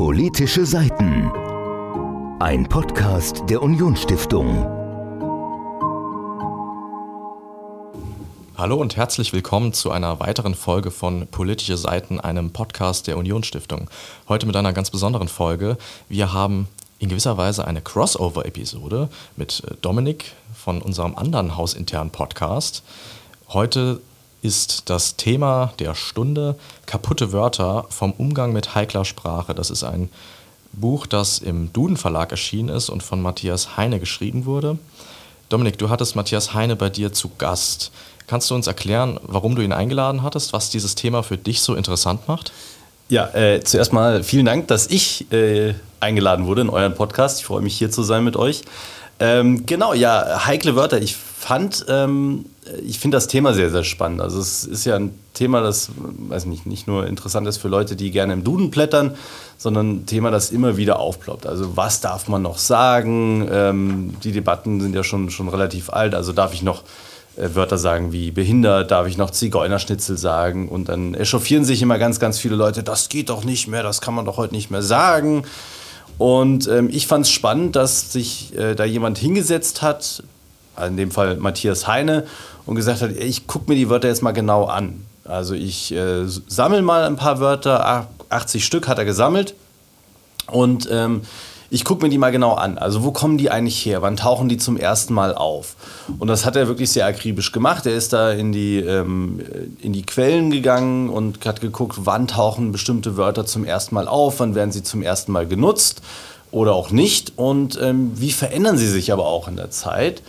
[0.00, 1.30] Politische Seiten.
[2.40, 4.64] Ein Podcast der Unionsstiftung.
[8.56, 13.90] Hallo und herzlich willkommen zu einer weiteren Folge von Politische Seiten, einem Podcast der Unionsstiftung.
[14.26, 15.76] Heute mit einer ganz besonderen Folge.
[16.08, 16.66] Wir haben
[16.98, 22.82] in gewisser Weise eine Crossover-Episode mit äh, Dominik von unserem anderen hausinternen Podcast.
[23.50, 24.00] Heute
[24.42, 29.54] ist das Thema der Stunde Kaputte Wörter vom Umgang mit heikler Sprache.
[29.54, 30.08] Das ist ein
[30.72, 34.78] Buch, das im Duden Verlag erschienen ist und von Matthias Heine geschrieben wurde.
[35.48, 37.90] Dominik, du hattest Matthias Heine bei dir zu Gast.
[38.26, 41.74] Kannst du uns erklären, warum du ihn eingeladen hattest, was dieses Thema für dich so
[41.74, 42.52] interessant macht?
[43.08, 47.40] Ja, äh, zuerst mal vielen Dank, dass ich äh, eingeladen wurde in euren Podcast.
[47.40, 48.62] Ich freue mich hier zu sein mit euch.
[49.18, 51.02] Ähm, genau, ja, heikle Wörter.
[51.02, 52.46] Ich fand, ähm,
[52.84, 54.20] ich finde das Thema sehr, sehr spannend.
[54.20, 57.96] Also es ist ja ein Thema, das, weiß nicht, nicht nur interessant ist für Leute,
[57.96, 59.14] die gerne im Duden blättern,
[59.56, 61.46] sondern ein Thema, das immer wieder aufploppt.
[61.46, 63.48] Also was darf man noch sagen?
[63.50, 66.14] Ähm, die Debatten sind ja schon, schon relativ alt.
[66.14, 66.84] Also darf ich noch
[67.36, 70.68] äh, Wörter sagen wie behindert, darf ich noch Zigeunerschnitzel sagen?
[70.68, 74.00] Und dann echauffieren sich immer ganz, ganz viele Leute, das geht doch nicht mehr, das
[74.00, 75.44] kann man doch heute nicht mehr sagen.
[76.18, 80.22] Und ähm, ich fand es spannend, dass sich äh, da jemand hingesetzt hat,
[80.86, 82.26] in dem Fall Matthias Heine,
[82.66, 85.04] und gesagt hat, ich gucke mir die Wörter jetzt mal genau an.
[85.24, 89.54] Also ich äh, sammle mal ein paar Wörter, 80 Stück hat er gesammelt
[90.46, 91.22] und ähm,
[91.72, 92.78] ich gucke mir die mal genau an.
[92.78, 94.02] Also wo kommen die eigentlich her?
[94.02, 95.76] Wann tauchen die zum ersten Mal auf?
[96.18, 97.86] Und das hat er wirklich sehr akribisch gemacht.
[97.86, 99.40] Er ist da in die, ähm,
[99.80, 104.40] in die Quellen gegangen und hat geguckt, wann tauchen bestimmte Wörter zum ersten Mal auf,
[104.40, 106.02] wann werden sie zum ersten Mal genutzt
[106.50, 110.22] oder auch nicht und ähm, wie verändern sie sich aber auch in der Zeit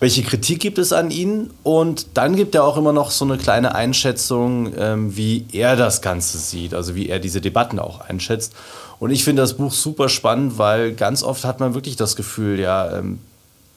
[0.00, 1.50] welche Kritik gibt es an ihn?
[1.62, 6.02] Und dann gibt er auch immer noch so eine kleine Einschätzung, ähm, wie er das
[6.02, 8.54] Ganze sieht, also wie er diese Debatten auch einschätzt.
[9.00, 12.60] Und ich finde das Buch super spannend, weil ganz oft hat man wirklich das Gefühl,
[12.60, 13.18] ja, ähm,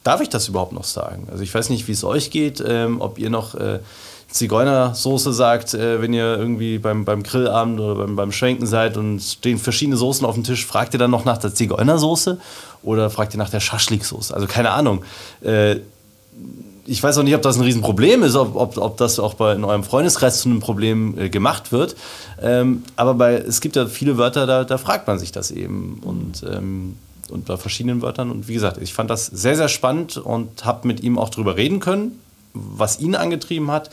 [0.04, 1.28] darf ich das überhaupt noch sagen?
[1.32, 3.80] Also ich weiß nicht, wie es euch geht, ähm, ob ihr noch äh,
[4.30, 9.20] Zigeunersoße sagt, äh, wenn ihr irgendwie beim, beim Grillabend oder beim, beim Schwenken seid und
[9.20, 12.40] stehen verschiedene Soßen auf dem Tisch, fragt ihr dann noch nach der Zigeunersoße
[12.84, 14.34] oder fragt ihr nach der Schaschliksoße?
[14.34, 15.04] Also keine Ahnung.
[15.42, 15.78] Äh,
[16.86, 19.54] ich weiß auch nicht, ob das ein Riesenproblem ist, ob, ob, ob das auch bei,
[19.54, 21.96] in eurem Freundeskreis zu einem Problem äh, gemacht wird.
[22.42, 26.02] Ähm, aber bei, es gibt ja viele Wörter, da, da fragt man sich das eben.
[26.04, 26.98] Und, ähm,
[27.30, 28.32] und bei verschiedenen Wörtern.
[28.32, 31.56] Und wie gesagt, ich fand das sehr, sehr spannend und habe mit ihm auch drüber
[31.56, 32.20] reden können,
[32.54, 33.90] was ihn angetrieben hat,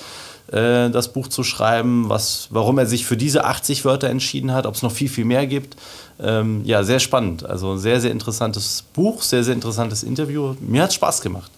[0.48, 4.66] äh, das Buch zu schreiben, was, warum er sich für diese 80 Wörter entschieden hat,
[4.66, 5.76] ob es noch viel, viel mehr gibt.
[6.20, 7.44] Ähm, ja, sehr spannend.
[7.44, 10.54] Also sehr, sehr interessantes Buch, sehr, sehr interessantes Interview.
[10.60, 11.50] Mir hat es Spaß gemacht.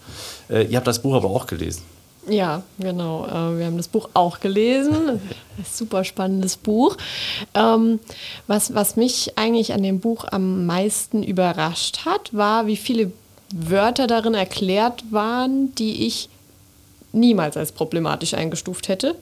[0.51, 1.83] Äh, ihr habt das Buch aber auch gelesen.
[2.27, 3.25] Ja, genau.
[3.25, 5.19] Äh, wir haben das Buch auch gelesen.
[5.71, 6.97] super spannendes Buch.
[7.55, 7.99] Ähm,
[8.47, 13.11] was, was mich eigentlich an dem Buch am meisten überrascht hat, war, wie viele
[13.53, 16.29] Wörter darin erklärt waren, die ich
[17.11, 19.15] niemals als problematisch eingestuft hätte,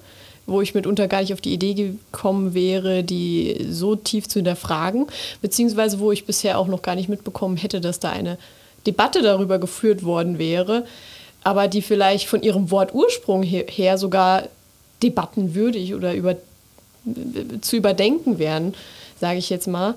[0.45, 5.07] wo ich mitunter gar nicht auf die Idee gekommen wäre, die so tief zu hinterfragen,
[5.41, 8.37] beziehungsweise wo ich bisher auch noch gar nicht mitbekommen hätte, dass da eine
[8.85, 10.85] Debatte darüber geführt worden wäre,
[11.43, 14.43] aber die vielleicht von ihrem Wortursprung her sogar
[15.01, 16.35] debattenwürdig oder über,
[17.61, 18.73] zu überdenken wären,
[19.19, 19.95] sage ich jetzt mal.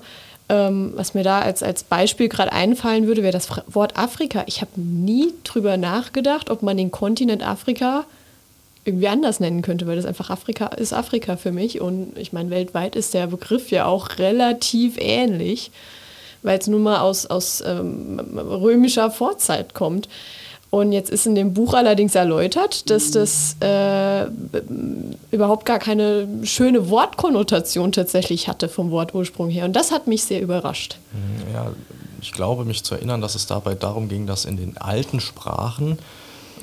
[0.49, 4.43] Ähm, was mir da als, als Beispiel gerade einfallen würde, wäre das Wort Afrika.
[4.47, 8.05] Ich habe nie drüber nachgedacht, ob man den Kontinent Afrika
[8.85, 11.79] irgendwie anders nennen könnte, weil das einfach Afrika ist Afrika für mich.
[11.79, 15.71] Und ich meine, weltweit ist der Begriff ja auch relativ ähnlich,
[16.41, 20.09] weil es nun mal aus, aus ähm, römischer Vorzeit kommt.
[20.73, 24.25] Und jetzt ist in dem Buch allerdings erläutert, dass das äh,
[25.29, 29.65] überhaupt gar keine schöne Wortkonnotation tatsächlich hatte vom Wortursprung her.
[29.65, 30.97] Und das hat mich sehr überrascht.
[31.11, 31.71] Mhm, ja,
[32.23, 35.99] ich glaube, mich zu erinnern, dass es dabei darum ging, dass in den alten Sprachen,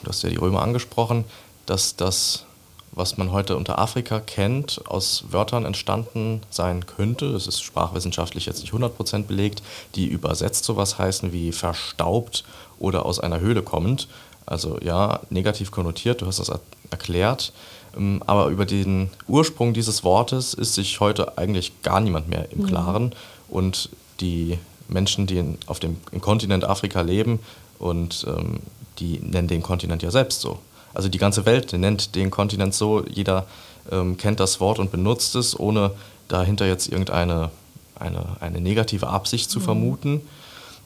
[0.02, 1.24] du hast ja die Römer angesprochen,
[1.66, 2.46] dass das,
[2.90, 7.26] was man heute unter Afrika kennt, aus Wörtern entstanden sein könnte.
[7.26, 9.62] Es ist sprachwissenschaftlich jetzt nicht 100% belegt,
[9.94, 12.42] die übersetzt sowas heißen wie verstaubt
[12.80, 14.08] oder aus einer Höhle kommend.
[14.46, 16.50] Also ja, negativ konnotiert, du hast das
[16.90, 17.52] erklärt.
[17.96, 22.62] Ähm, aber über den Ursprung dieses Wortes ist sich heute eigentlich gar niemand mehr im
[22.62, 22.66] mhm.
[22.66, 23.04] Klaren.
[23.04, 23.12] Mhm.
[23.48, 23.90] Und
[24.20, 27.38] die Menschen, die in, auf dem im Kontinent Afrika leben,
[27.78, 28.60] und ähm,
[28.98, 30.58] die nennen den Kontinent ja selbst so.
[30.92, 33.46] Also die ganze Welt nennt den Kontinent so, jeder
[33.90, 35.92] ähm, kennt das Wort und benutzt es, ohne
[36.28, 37.50] dahinter jetzt irgendeine
[37.98, 39.64] eine, eine negative Absicht zu mhm.
[39.64, 40.20] vermuten.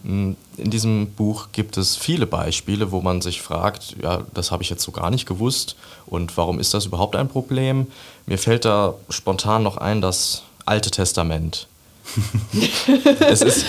[0.05, 4.69] In diesem Buch gibt es viele Beispiele, wo man sich fragt, ja, das habe ich
[4.69, 7.87] jetzt so gar nicht gewusst und warum ist das überhaupt ein Problem?
[8.27, 11.69] Mir fällt da spontan noch ein das Alte Testament.
[13.21, 13.65] es ist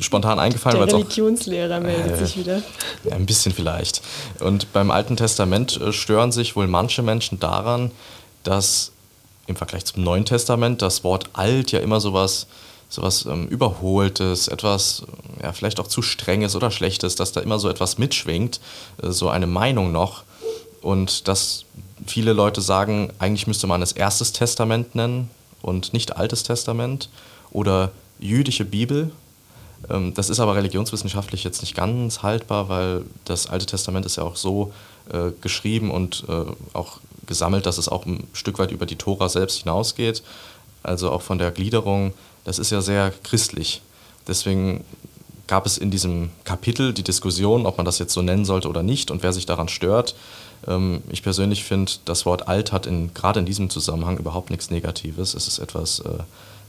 [0.00, 0.84] spontan eingefallen.
[0.84, 2.62] Der Religionslehrer auch, meldet äh, sich wieder.
[3.04, 4.02] Ja, ein bisschen vielleicht.
[4.40, 7.92] Und beim Alten Testament äh, stören sich wohl manche Menschen daran,
[8.42, 8.90] dass
[9.46, 12.48] im Vergleich zum Neuen Testament das Wort alt ja immer sowas
[12.88, 15.02] sowas ähm, Überholtes, etwas,
[15.42, 18.60] ja, vielleicht auch zu Strenges oder Schlechtes, dass da immer so etwas mitschwingt,
[19.02, 20.24] äh, so eine Meinung noch.
[20.80, 21.64] Und dass
[22.06, 25.30] viele Leute sagen, eigentlich müsste man es Erstes Testament nennen
[25.60, 27.10] und nicht Altes Testament
[27.50, 29.10] oder jüdische Bibel.
[29.90, 34.22] Ähm, das ist aber religionswissenschaftlich jetzt nicht ganz haltbar, weil das Alte Testament ist ja
[34.22, 34.72] auch so
[35.12, 39.28] äh, geschrieben und äh, auch gesammelt, dass es auch ein Stück weit über die Tora
[39.28, 40.22] selbst hinausgeht.
[40.82, 42.14] Also auch von der Gliederung,
[42.48, 43.82] das ist ja sehr christlich.
[44.26, 44.82] Deswegen
[45.46, 48.82] gab es in diesem Kapitel die Diskussion, ob man das jetzt so nennen sollte oder
[48.82, 50.14] nicht und wer sich daran stört.
[50.66, 54.70] Ähm, ich persönlich finde, das Wort alt hat in, gerade in diesem Zusammenhang überhaupt nichts
[54.70, 55.34] Negatives.
[55.34, 56.20] Es ist etwas äh,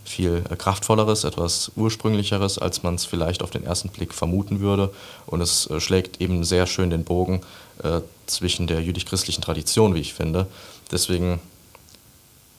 [0.03, 4.91] viel äh, kraftvolleres, etwas ursprünglicheres, als man es vielleicht auf den ersten Blick vermuten würde.
[5.27, 7.41] Und es äh, schlägt eben sehr schön den Bogen
[8.25, 10.47] zwischen der jüdisch-christlichen Tradition, wie ich finde.
[10.91, 11.39] Deswegen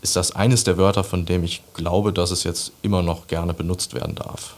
[0.03, 3.55] ist das eines der Wörter, von dem ich glaube, dass es jetzt immer noch gerne
[3.55, 4.55] benutzt werden darf.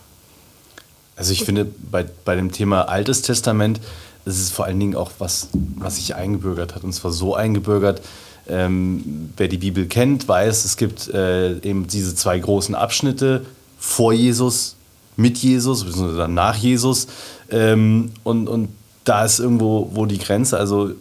[1.17, 3.81] Also ich finde, bei, bei dem Thema Altes Testament
[4.25, 6.85] ist es vor allen Dingen auch was, was sich eingebürgert hat.
[6.85, 8.01] Und zwar so eingebürgert,
[8.49, 13.45] ähm, wer die Bibel kennt, weiß, es gibt äh, eben diese zwei großen Abschnitte
[13.79, 14.77] vor Jesus,
[15.17, 17.09] mit Jesus, beziehungsweise dann nach Jesus.
[17.51, 18.69] Ähm, und, und
[19.05, 20.59] da ist irgendwo wo die Grenze.
[20.59, 20.93] Also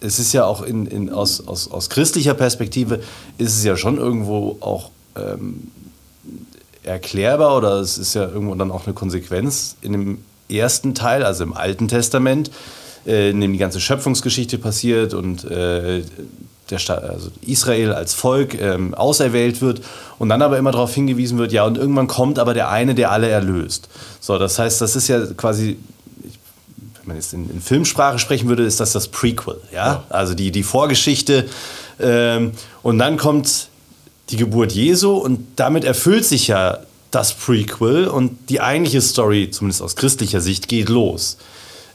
[0.00, 3.00] es ist ja auch in, in, aus, aus, aus christlicher Perspektive
[3.38, 5.68] ist es ja schon irgendwo auch ähm,
[6.82, 10.18] erklärbar oder es ist ja irgendwo dann auch eine Konsequenz in dem
[10.48, 12.50] ersten Teil, also im Alten Testament,
[13.06, 16.02] äh, in dem die ganze Schöpfungsgeschichte passiert und äh,
[16.70, 19.82] der Staat, also Israel als Volk ähm, auserwählt wird
[20.18, 23.10] und dann aber immer darauf hingewiesen wird, ja, und irgendwann kommt aber der eine, der
[23.10, 23.88] alle erlöst.
[24.20, 25.78] So, das heißt, das ist ja quasi,
[27.10, 30.04] man jetzt in, in Filmsprache sprechen würde, ist das das Prequel, ja, ja.
[30.08, 31.46] also die, die Vorgeschichte.
[31.98, 32.52] Ähm,
[32.82, 33.68] und dann kommt
[34.30, 36.78] die Geburt Jesu und damit erfüllt sich ja
[37.10, 41.36] das Prequel und die eigentliche Story, zumindest aus christlicher Sicht, geht los.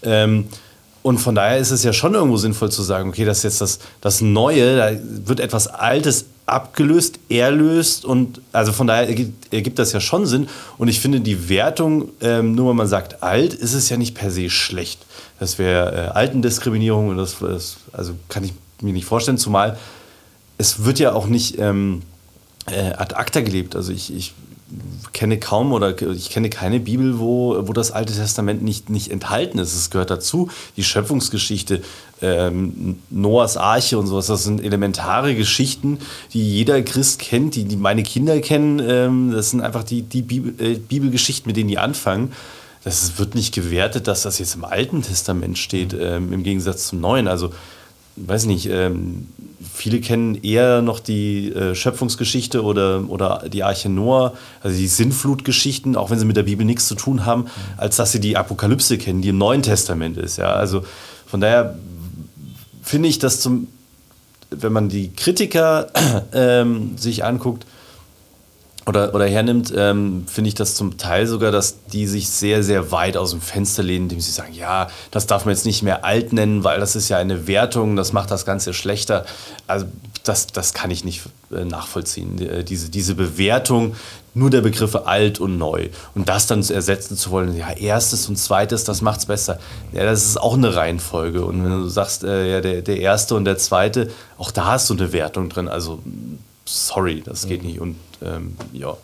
[0.04, 0.48] Ähm,
[1.02, 3.62] und von daher ist es ja schon irgendwo sinnvoll zu sagen, okay, das ist jetzt
[3.62, 4.92] das, das Neue, da
[5.28, 10.48] wird etwas Altes abgelöst, erlöst und also von daher ergibt, ergibt das ja schon Sinn.
[10.78, 14.16] Und ich finde die Wertung, ähm, nur wenn man sagt alt, ist es ja nicht
[14.16, 15.00] per se schlecht.
[15.40, 19.78] Das wäre äh, Altendiskriminierung und das, das, also kann ich mir nicht vorstellen, zumal
[20.58, 22.04] es wird ja auch nicht ähm,
[22.68, 23.76] äh, ad acta gelebt.
[23.76, 24.34] Also ich, ich
[25.14, 29.60] kenne kaum oder ich kenne keine Bibel, wo, wo das Alte Testament nicht, nicht enthalten
[29.60, 29.76] ist.
[29.76, 30.50] Es gehört dazu.
[30.76, 31.82] Die Schöpfungsgeschichte,
[32.22, 36.00] ähm, Noahs Arche und sowas, das sind elementare Geschichten,
[36.34, 38.82] die jeder Christ kennt, die, die meine Kinder kennen.
[38.86, 42.32] Ähm, das sind einfach die, die Bibel, äh, Bibelgeschichten, mit denen die anfangen.
[42.84, 47.02] Das wird nicht gewertet, dass das jetzt im Alten Testament steht, ähm, im Gegensatz zum
[47.02, 47.28] Neuen.
[47.28, 47.52] Also,
[48.16, 49.28] weiß nicht, ähm,
[49.74, 55.96] viele kennen eher noch die äh, Schöpfungsgeschichte oder, oder die Arche Noah, also die Sintflutgeschichten,
[55.96, 57.48] auch wenn sie mit der Bibel nichts zu tun haben,
[57.78, 60.38] als dass sie die Apokalypse kennen, die im Neuen Testament ist.
[60.38, 60.54] Ja?
[60.54, 60.84] Also
[61.26, 61.78] von daher
[62.84, 63.68] finde ich, dass zum,
[64.52, 65.88] wenn man die Kritiker
[66.34, 67.66] ähm, sich anguckt,
[68.86, 72.92] oder, oder hernimmt, ähm, finde ich das zum Teil sogar, dass die sich sehr, sehr
[72.92, 76.06] weit aus dem Fenster lehnen, indem sie sagen, ja, das darf man jetzt nicht mehr
[76.06, 79.26] alt nennen, weil das ist ja eine Wertung, das macht das Ganze schlechter.
[79.66, 79.88] Also
[80.24, 83.96] das, das kann ich nicht äh, nachvollziehen, äh, diese, diese Bewertung
[84.36, 85.90] nur der Begriffe alt und neu.
[86.14, 89.60] Und das dann ersetzen zu wollen, ja, erstes und zweites, das macht es besser.
[89.94, 91.44] Ja, das ist auch eine Reihenfolge.
[91.46, 94.90] Und wenn du sagst, äh, ja, der, der erste und der zweite, auch da hast
[94.90, 95.70] du eine Wertung drin.
[95.70, 96.00] Also
[96.66, 97.68] sorry, das geht mhm.
[97.68, 97.80] nicht.
[97.80, 98.96] Und ähm, ja,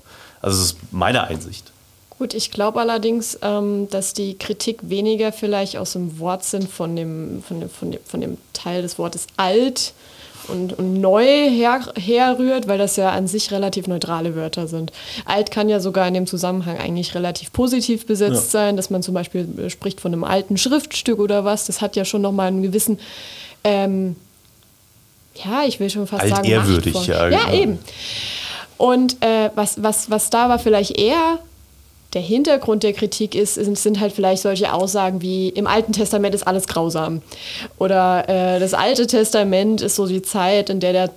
[0.42, 1.72] also das ist meine Einsicht.
[2.18, 7.42] Gut, ich glaube allerdings, ähm, dass die Kritik weniger vielleicht aus dem Wortsinn von dem,
[7.48, 9.94] von dem, von dem, von dem Teil des Wortes alt
[10.48, 14.92] und, und neu her, herrührt, weil das ja an sich relativ neutrale Wörter sind.
[15.26, 18.60] Alt kann ja sogar in dem Zusammenhang eigentlich relativ positiv besetzt ja.
[18.60, 21.66] sein, dass man zum Beispiel äh, spricht von einem alten Schriftstück oder was.
[21.66, 23.00] Das hat ja schon nochmal einen gewissen
[23.64, 24.16] ähm,
[25.36, 27.54] ja, ich will schon fast Alt sagen, ehrwürdig, ja, ja, genau.
[27.54, 27.80] eben.
[28.82, 31.38] Und äh, was, was, was da aber vielleicht eher
[32.16, 36.48] der Hintergrund der Kritik ist, sind halt vielleicht solche Aussagen wie im Alten Testament ist
[36.48, 37.22] alles grausam.
[37.78, 41.12] Oder äh, das Alte Testament ist so die Zeit, in der der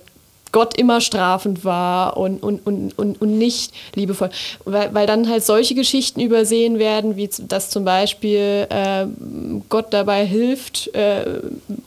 [0.55, 4.29] Gott immer strafend war und, und, und, und, und nicht liebevoll.
[4.63, 9.05] Weil, weil dann halt solche Geschichten übersehen werden, wie dass zum Beispiel äh,
[9.67, 11.41] Gott dabei hilft, äh,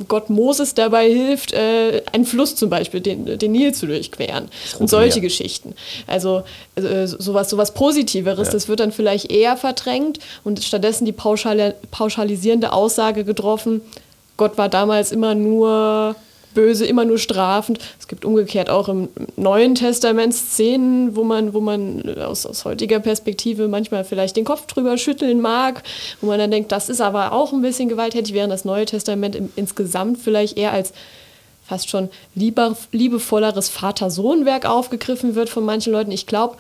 [0.07, 4.51] Gott Moses dabei hilft, äh, einen Fluss zum Beispiel, den, den Nil zu durchqueren.
[4.79, 5.75] Und solche Geschichten.
[6.07, 6.43] Also
[6.75, 8.53] äh, sowas, sowas Positiveres, ja.
[8.53, 13.81] das wird dann vielleicht eher verdrängt und stattdessen die pauschal, pauschalisierende Aussage getroffen,
[14.37, 16.17] Gott war damals immer nur
[16.59, 17.79] böse, immer nur strafend.
[18.01, 22.99] Es gibt umgekehrt auch im Neuen Testament Szenen, wo man, wo man aus, aus heutiger
[22.99, 25.85] Perspektive manchmal vielleicht den Kopf drüber schütteln mag,
[26.21, 29.37] wo man dann denkt, das ist aber auch ein bisschen gewalttätig, während das Neue Testament
[29.37, 30.93] im, insgesamt vielleicht eher als
[31.65, 36.11] fast schon lieber, liebevolleres Vater-Sohn-Werk aufgegriffen wird von manchen Leuten.
[36.11, 36.57] Ich glaube,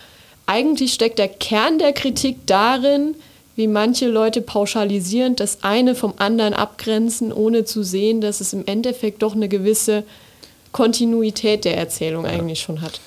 [0.46, 3.16] eigentlich steckt der Kern der Kritik darin,
[3.58, 8.64] wie manche Leute pauschalisierend das eine vom anderen abgrenzen, ohne zu sehen, dass es im
[8.66, 10.04] Endeffekt doch eine gewisse
[10.70, 12.30] Kontinuität der Erzählung ja.
[12.30, 13.00] eigentlich schon hat.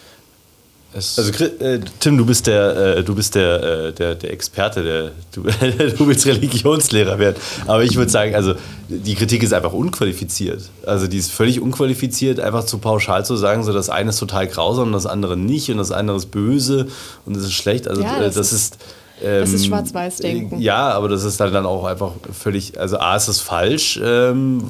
[0.93, 5.11] also äh, Tim, du bist der, äh, du bist der, äh, der, der Experte, der,
[5.33, 5.43] du,
[5.97, 7.37] du willst Religionslehrer werden.
[7.65, 8.55] Aber ich würde sagen, also
[8.89, 10.63] die Kritik ist einfach unqualifiziert.
[10.85, 14.47] Also die ist völlig unqualifiziert, einfach zu pauschal zu sagen, so das eine ist total
[14.47, 16.87] grausam und das andere nicht und das andere ist böse
[17.25, 17.87] und das ist schlecht.
[17.87, 18.83] Also ja, das, das ist, ist
[19.21, 20.59] das ist ähm, Schwarz-Weiß-Denken.
[20.59, 24.63] Ja, aber das ist dann, dann auch einfach völlig, also A ist es falsch, ähm,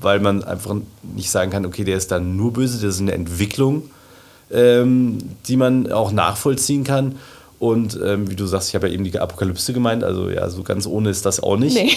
[0.00, 0.74] weil man einfach
[1.14, 3.90] nicht sagen kann, okay, der ist dann nur böse, das ist eine Entwicklung,
[4.50, 7.16] ähm, die man auch nachvollziehen kann.
[7.58, 10.64] Und ähm, wie du sagst, ich habe ja eben die Apokalypse gemeint, also ja, so
[10.64, 11.76] ganz ohne ist das auch nicht.
[11.76, 11.92] Nee.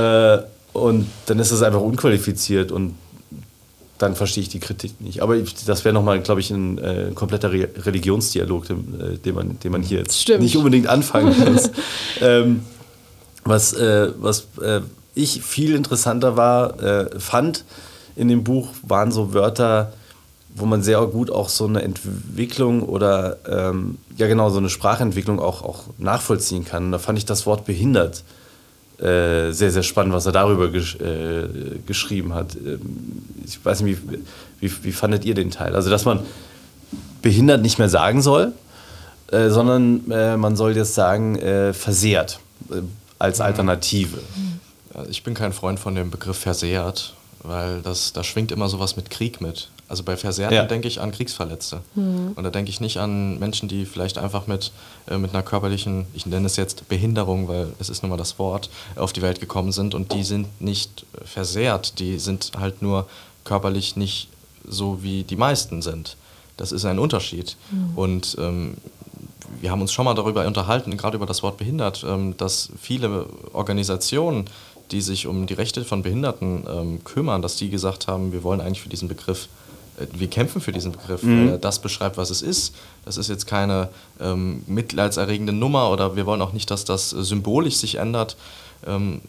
[0.00, 0.42] Äh,
[0.72, 2.94] und dann ist das einfach unqualifiziert und
[4.00, 5.22] dann verstehe ich die Kritik nicht.
[5.22, 9.58] Aber das wäre nochmal, glaube ich, ein äh, kompletter Re Religionsdialog, den, äh, den, man,
[9.60, 10.42] den man hier jetzt Stimmt.
[10.42, 11.70] nicht unbedingt anfangen muss.
[12.22, 12.62] ähm,
[13.44, 14.80] was äh, was äh,
[15.14, 17.64] ich viel interessanter war, äh, fand
[18.16, 19.92] in dem Buch, waren so Wörter,
[20.54, 25.40] wo man sehr gut auch so eine Entwicklung oder ähm, ja genau so eine Sprachentwicklung
[25.40, 26.86] auch, auch nachvollziehen kann.
[26.86, 28.24] Und da fand ich das Wort behindert
[29.00, 31.48] äh, sehr, sehr spannend, was er darüber gesch äh,
[31.86, 32.54] geschrieben hat.
[32.56, 32.80] Ähm,
[33.46, 34.18] ich weiß nicht, wie,
[34.60, 35.74] wie, wie, fandet ihr den Teil?
[35.74, 36.20] Also, dass man
[37.22, 38.52] behindert nicht mehr sagen soll,
[39.30, 42.40] äh, sondern äh, man soll jetzt sagen, äh, versehrt
[43.18, 44.18] als Alternative.
[45.08, 49.08] Ich bin kein Freund von dem Begriff versehrt, weil das, da schwingt immer sowas mit
[49.08, 49.70] Krieg mit.
[49.90, 50.64] Also bei Versehrten ja.
[50.66, 51.80] denke ich an Kriegsverletzte.
[51.96, 52.34] Mhm.
[52.36, 54.70] Und da denke ich nicht an Menschen, die vielleicht einfach mit,
[55.08, 58.38] äh, mit einer körperlichen, ich nenne es jetzt Behinderung, weil es ist nun mal das
[58.38, 63.08] Wort, auf die Welt gekommen sind und die sind nicht versehrt, die sind halt nur
[63.42, 64.28] körperlich nicht
[64.64, 66.16] so wie die meisten sind.
[66.56, 67.56] Das ist ein Unterschied.
[67.72, 67.98] Mhm.
[67.98, 68.76] Und ähm,
[69.60, 73.26] wir haben uns schon mal darüber unterhalten, gerade über das Wort behindert, ähm, dass viele
[73.52, 74.48] Organisationen
[74.90, 78.60] die sich um die Rechte von Behinderten ähm, kümmern, dass die gesagt haben, wir wollen
[78.60, 79.59] eigentlich für diesen Begriff, äh,
[80.12, 81.46] wir kämpfen für diesen Begriff, mhm.
[81.46, 82.74] weil er das beschreibt, was es ist.
[83.04, 83.88] Das ist jetzt keine
[84.20, 88.36] ähm, mitleidserregende Nummer oder wir wollen auch nicht, dass das symbolisch sich ändert.
[88.86, 89.20] Ähm,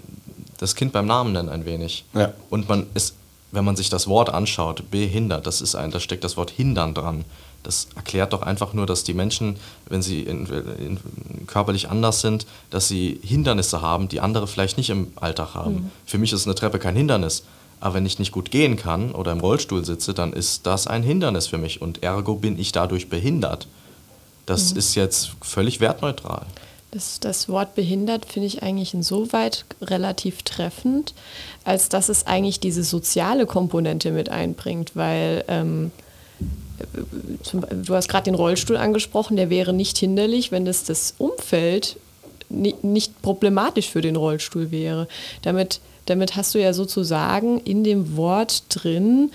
[0.57, 2.05] das Kind beim Namen nennen ein wenig.
[2.13, 2.33] Ja.
[2.49, 3.15] Und man ist,
[3.51, 6.93] wenn man sich das Wort anschaut, behindert, das ist ein, da steckt das Wort hindern
[6.93, 7.25] dran
[7.63, 12.45] das erklärt doch einfach nur, dass die Menschen, wenn sie in, in, körperlich anders sind,
[12.69, 15.73] dass sie Hindernisse haben, die andere vielleicht nicht im Alltag haben.
[15.73, 15.91] Mhm.
[16.05, 17.43] Für mich ist eine Treppe kein Hindernis.
[17.81, 21.03] Aber wenn ich nicht gut gehen kann oder im Rollstuhl sitze, dann ist das ein
[21.03, 23.67] Hindernis für mich und ergo bin ich dadurch behindert.
[24.45, 24.79] Das mhm.
[24.79, 26.45] ist jetzt völlig wertneutral.
[26.91, 31.13] Das, das Wort behindert finde ich eigentlich insoweit relativ treffend,
[31.63, 35.91] als dass es eigentlich diese soziale Komponente mit einbringt, weil ähm,
[37.71, 41.97] du hast gerade den Rollstuhl angesprochen, der wäre nicht hinderlich, wenn es das Umfeld
[42.49, 45.07] nicht problematisch für den Rollstuhl wäre.
[45.41, 45.79] Damit,
[46.11, 49.31] damit hast du ja sozusagen in dem Wort drin,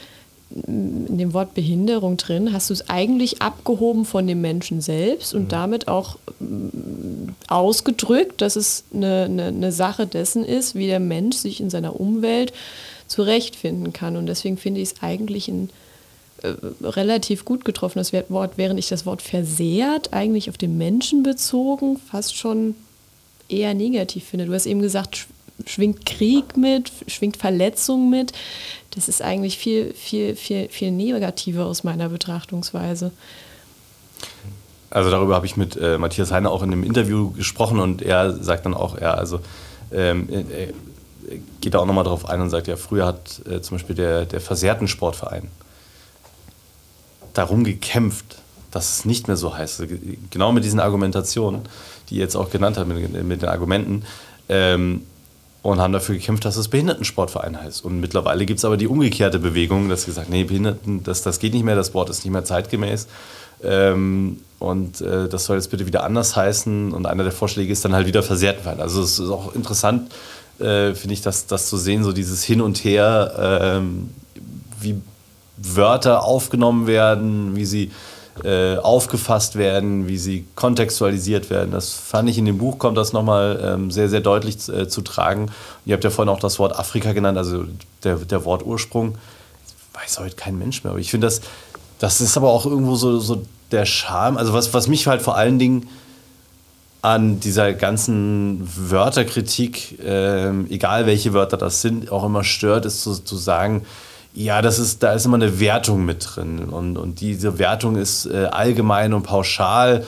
[0.50, 5.44] in dem Wort Behinderung drin, hast du es eigentlich abgehoben von dem Menschen selbst und
[5.44, 5.48] mhm.
[5.48, 11.36] damit auch mm, ausgedrückt, dass es eine, eine, eine Sache dessen ist, wie der Mensch
[11.36, 12.52] sich in seiner Umwelt
[13.08, 14.16] zurechtfinden kann.
[14.16, 15.70] Und deswegen finde ich es eigentlich ein
[16.42, 21.22] äh, relativ gut getroffen, das Wort, während ich das Wort versehrt eigentlich auf den Menschen
[21.22, 22.74] bezogen fast schon
[23.48, 24.46] eher negativ finde.
[24.46, 25.26] Du hast eben gesagt,
[25.64, 28.32] schwingt Krieg mit, schwingt Verletzung mit.
[28.90, 33.12] Das ist eigentlich viel, viel, viel, viel negativer aus meiner Betrachtungsweise.
[34.90, 38.32] Also darüber habe ich mit äh, Matthias Heine auch in einem Interview gesprochen und er
[38.32, 39.40] sagt dann auch, ja, also
[39.92, 40.68] ähm, er
[41.60, 44.26] geht da auch nochmal drauf ein und sagt, ja, früher hat äh, zum Beispiel der,
[44.26, 45.48] der versehrten Sportverein
[47.34, 48.38] darum gekämpft,
[48.70, 49.82] dass es nicht mehr so heißt.
[50.30, 51.62] Genau mit diesen Argumentationen,
[52.08, 54.04] die ihr jetzt auch genannt habt, mit, mit den Argumenten.
[54.48, 55.02] Ähm,
[55.66, 57.84] und haben dafür gekämpft, dass es Behindertensportverein heißt.
[57.84, 61.54] Und mittlerweile gibt es aber die umgekehrte Bewegung, dass gesagt, nee, Behinderten, das, das geht
[61.54, 63.08] nicht mehr, das Wort ist nicht mehr zeitgemäß.
[63.64, 66.92] Ähm, und äh, das soll jetzt bitte wieder anders heißen.
[66.92, 68.80] Und einer der Vorschläge ist dann halt wieder versehrt werden.
[68.80, 70.12] Also es ist auch interessant,
[70.60, 74.42] äh, finde ich, das, das zu sehen, so dieses Hin und Her, äh,
[74.80, 75.00] wie
[75.56, 77.90] Wörter aufgenommen werden, wie sie
[78.44, 81.70] äh, aufgefasst werden, wie sie kontextualisiert werden.
[81.70, 85.00] Das fand ich in dem Buch, kommt das nochmal ähm, sehr, sehr deutlich äh, zu
[85.02, 85.50] tragen.
[85.84, 87.64] Ihr habt ja vorhin auch das Wort Afrika genannt, also
[88.04, 89.16] der, der Wortursprung.
[89.94, 91.40] Weiß heute kein Mensch mehr, aber ich finde das,
[91.98, 94.36] das ist aber auch irgendwo so, so der Charme.
[94.36, 95.88] Also was, was mich halt vor allen Dingen
[97.02, 103.14] an dieser ganzen Wörterkritik, äh, egal welche Wörter das sind, auch immer stört, ist zu,
[103.14, 103.86] zu sagen,
[104.36, 106.58] ja, das ist, da ist immer eine Wertung mit drin.
[106.58, 110.06] Und, und diese Wertung ist äh, allgemein und pauschal.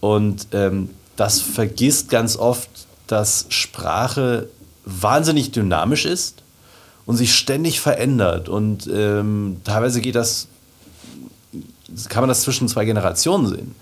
[0.00, 2.68] Und ähm, das vergisst ganz oft,
[3.06, 4.48] dass Sprache
[4.84, 6.42] wahnsinnig dynamisch ist
[7.06, 8.48] und sich ständig verändert.
[8.48, 10.48] Und ähm, teilweise geht das,
[12.08, 13.74] kann man das zwischen zwei Generationen sehen.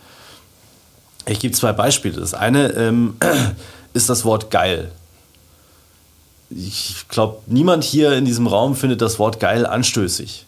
[1.24, 2.20] Ich gebe zwei Beispiele.
[2.20, 3.16] Das eine ähm,
[3.94, 4.92] ist das Wort geil
[6.50, 10.46] ich glaube, niemand hier in diesem Raum findet das Wort geil anstößig.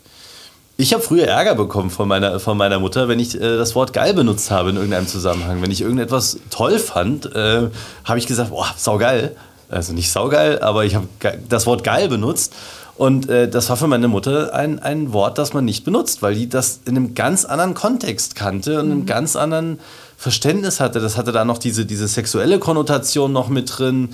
[0.80, 3.92] Ich habe früher Ärger bekommen von meiner, von meiner Mutter, wenn ich äh, das Wort
[3.92, 5.60] geil benutzt habe in irgendeinem Zusammenhang.
[5.60, 7.68] Wenn ich irgendetwas toll fand, äh,
[8.04, 9.34] habe ich gesagt, boah, saugeil.
[9.68, 11.08] Also nicht saugeil, aber ich habe
[11.48, 12.54] das Wort geil benutzt.
[12.96, 16.34] Und äh, das war für meine Mutter ein, ein Wort, das man nicht benutzt, weil
[16.34, 18.92] die das in einem ganz anderen Kontext kannte und mhm.
[18.92, 19.80] einem ganz anderen
[20.18, 21.00] Verständnis hatte.
[21.00, 24.10] Das hatte da noch diese, diese sexuelle Konnotation noch mit drin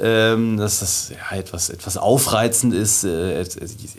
[0.00, 3.44] ähm, dass das ja, etwas, etwas aufreizend ist, äh,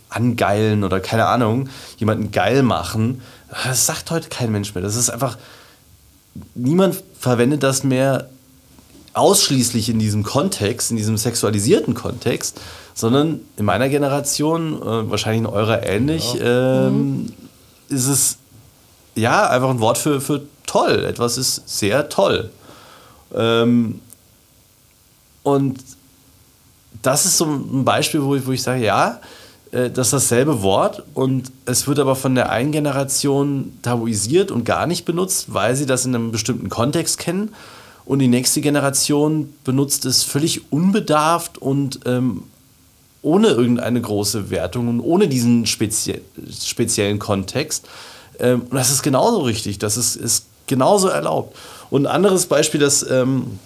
[0.10, 3.22] angeilen oder keine Ahnung, jemanden geil machen.
[3.64, 4.84] Das sagt heute kein Mensch mehr.
[4.84, 5.38] Das ist einfach,
[6.56, 8.30] niemand verwendet das mehr
[9.14, 12.62] ausschließlich in diesem Kontext, in diesem sexualisierten Kontext,
[12.94, 16.88] sondern in meiner Generation, äh, wahrscheinlich in eurer ähnlich, ja.
[16.88, 17.34] ähm, mhm.
[17.90, 18.38] ist es
[19.16, 21.06] ja einfach ein Wort für, für toll.
[21.06, 22.50] Etwas ist sehr toll.
[23.34, 24.02] Ähm,
[25.44, 25.80] und
[27.02, 29.20] das ist so ein Beispiel, wo ich, wo ich sage, ja,
[29.72, 34.66] äh, das ist dasselbe Wort und es wird aber von der einen Generation tabuisiert und
[34.66, 37.54] gar nicht benutzt, weil sie das in einem bestimmten Kontext kennen.
[38.06, 42.44] Und die nächste Generation benutzt es völlig unbedarft und ähm,
[43.22, 47.88] ohne irgendeine große Wertung und ohne diesen spezie speziellen Kontext.
[48.40, 51.56] Ähm, und das ist genauso richtig, das ist, ist genauso erlaubt.
[51.90, 53.60] Und ein anderes Beispiel, das ähm,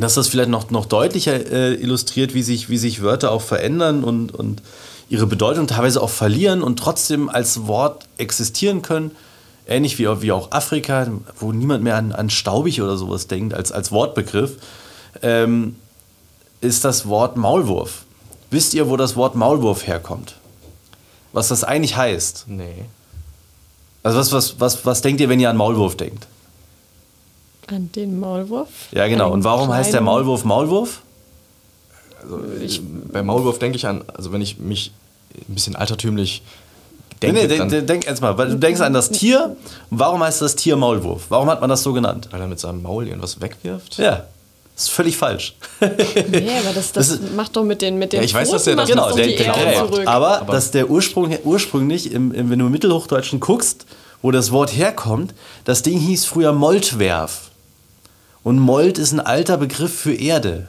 [0.00, 4.04] dass das vielleicht noch, noch deutlicher äh, illustriert, wie sich, wie sich Wörter auch verändern
[4.04, 4.62] und, und
[5.08, 9.10] ihre Bedeutung teilweise auch verlieren und trotzdem als Wort existieren können.
[9.66, 11.06] Ähnlich wie, wie auch Afrika,
[11.38, 14.56] wo niemand mehr an, an staubig oder sowas denkt als, als Wortbegriff,
[15.22, 15.76] ähm,
[16.60, 18.04] ist das Wort Maulwurf.
[18.50, 20.34] Wisst ihr, wo das Wort Maulwurf herkommt?
[21.32, 22.46] Was das eigentlich heißt?
[22.48, 22.84] Nee.
[24.02, 26.26] Also was, was, was, was denkt ihr, wenn ihr an Maulwurf denkt?
[27.66, 28.68] An den Maulwurf?
[28.92, 29.30] Ja, genau.
[29.30, 31.02] Und warum heißt der Maulwurf Maulwurf?
[32.22, 34.92] Also ich, bei Maulwurf denke ich an, also wenn ich mich
[35.48, 36.42] ein bisschen altertümlich
[37.22, 37.46] denke.
[37.46, 39.56] Nee, nee, denk erst mal, du denkst an das Tier.
[39.90, 41.26] Warum heißt das Tier Maulwurf?
[41.28, 42.28] Warum hat man das so genannt?
[42.30, 43.98] Weil er mit seinem Maul irgendwas wegwirft?
[43.98, 44.24] Ja.
[44.74, 45.54] Das ist völlig falsch.
[45.80, 48.64] nee, aber das, das, das macht doch mit den mit den ja, ich weiß, dass
[48.64, 52.58] der das genau, der, der, der aber, aber dass der Ursprung ursprünglich, im, im, wenn
[52.58, 53.84] du im Mittelhochdeutschen guckst,
[54.22, 57.50] wo das Wort herkommt, das Ding hieß früher Moltwerf.
[58.42, 60.68] Und Mold ist ein alter Begriff für Erde.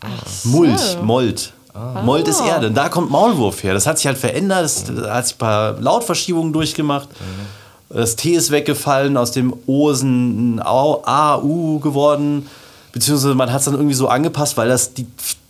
[0.00, 1.02] Ach Mult, so.
[1.02, 1.52] Mold.
[1.72, 2.02] Ah.
[2.02, 2.68] Mold ist Erde.
[2.68, 3.74] Und da kommt Maulwurf her.
[3.74, 4.64] Das hat sich halt verändert.
[4.64, 7.08] Das, da hat sich ein paar Lautverschiebungen durchgemacht.
[7.08, 7.96] Mhm.
[7.96, 12.48] Das T ist weggefallen, aus dem O ist ein A, U geworden.
[12.92, 15.06] Beziehungsweise man hat es dann irgendwie so angepasst, weil das die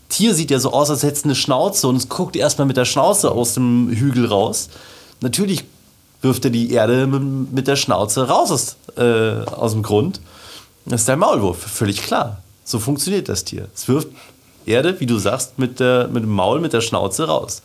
[0.08, 2.76] Tier sieht ja so aus, als hätte es eine Schnauze und es guckt erstmal mit
[2.76, 4.68] der Schnauze aus dem Hügel raus.
[5.20, 5.64] Natürlich
[6.20, 10.20] wirft er die Erde mit, der Schnauze raus aus, äh, aus dem Grund.
[10.84, 12.42] Das ist der Maulwurf, völlig klar.
[12.64, 13.68] So funktioniert das Tier.
[13.74, 14.08] Es wirft
[14.66, 17.62] Erde, wie du sagst, mit, der, mit dem Maul, mit der Schnauze raus.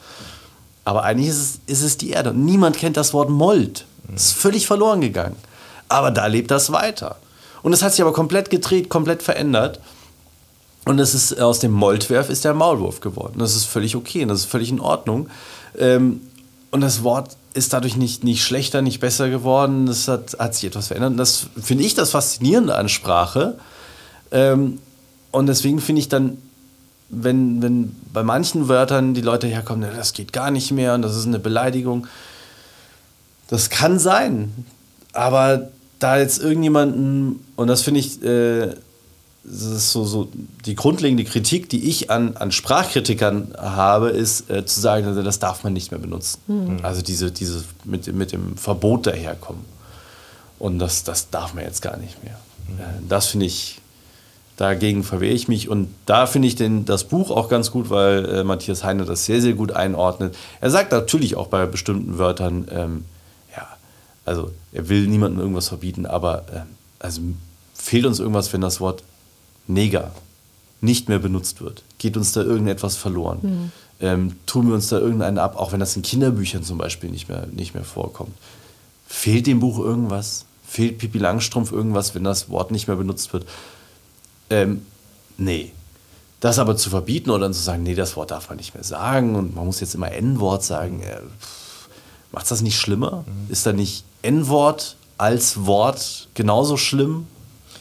[0.84, 2.34] Aber eigentlich ist es, ist es die Erde.
[2.34, 3.86] Niemand kennt das Wort Mold.
[4.14, 5.36] Es ist völlig verloren gegangen.
[5.90, 7.18] Aber da lebt das weiter.
[7.66, 9.80] Und es hat sich aber komplett gedreht, komplett verändert.
[10.86, 13.40] Und es ist aus dem Moldwerf ist der Maulwurf geworden.
[13.40, 15.30] Das ist völlig okay und das ist völlig in Ordnung.
[15.76, 16.22] Ähm,
[16.70, 19.88] und das Wort ist dadurch nicht, nicht schlechter, nicht besser geworden.
[19.88, 21.14] Das hat, hat sich etwas verändert.
[21.14, 23.58] Und das finde ich das Faszinierende an Sprache.
[24.30, 24.78] Ähm,
[25.32, 26.38] und deswegen finde ich dann,
[27.10, 31.16] wenn, wenn bei manchen Wörtern die Leute herkommen, das geht gar nicht mehr und das
[31.16, 32.06] ist eine Beleidigung.
[33.48, 34.54] Das kann sein.
[35.14, 38.76] Aber da jetzt irgendjemanden, und das finde ich äh,
[39.46, 40.28] das ist so, so
[40.66, 45.38] die grundlegende Kritik, die ich an, an Sprachkritikern habe, ist äh, zu sagen, also das
[45.38, 46.40] darf man nicht mehr benutzen.
[46.48, 46.80] Mhm.
[46.82, 49.64] Also diese, diese mit, mit dem Verbot daherkommen.
[50.58, 52.40] Und das, das darf man jetzt gar nicht mehr.
[52.68, 52.80] Mhm.
[52.80, 53.80] Äh, das finde ich,
[54.58, 55.70] dagegen verwehre ich mich.
[55.70, 59.26] Und da finde ich den, das Buch auch ganz gut, weil äh, Matthias Heine das
[59.26, 60.36] sehr, sehr gut einordnet.
[60.60, 63.06] Er sagt natürlich auch bei bestimmten Wörtern, ähm,
[63.56, 63.68] ja,
[64.26, 66.62] also er will niemandem irgendwas verbieten, aber äh,
[67.00, 67.22] also
[67.74, 69.04] fehlt uns irgendwas, wenn das Wort
[69.68, 70.12] Neger
[70.82, 71.84] nicht mehr benutzt wird?
[71.98, 73.40] Geht uns da irgendetwas verloren?
[73.42, 73.72] Mhm.
[74.02, 77.30] Ähm, tun wir uns da irgendeinen ab, auch wenn das in Kinderbüchern zum Beispiel nicht
[77.30, 78.36] mehr, nicht mehr vorkommt?
[79.08, 80.46] Fehlt dem Buch irgendwas?
[80.68, 83.46] Fehlt Pipi Langstrumpf irgendwas, wenn das Wort nicht mehr benutzt wird?
[84.50, 84.86] Ähm,
[85.38, 85.72] nee.
[86.42, 88.84] Das aber zu verbieten oder dann zu sagen, nee, das Wort darf man nicht mehr
[88.84, 91.22] sagen und man muss jetzt immer N-Wort sagen, äh,
[92.34, 93.24] macht das nicht schlimmer?
[93.26, 93.52] Mhm.
[93.52, 97.28] Ist da nicht N-Wort als Wort genauso schlimm?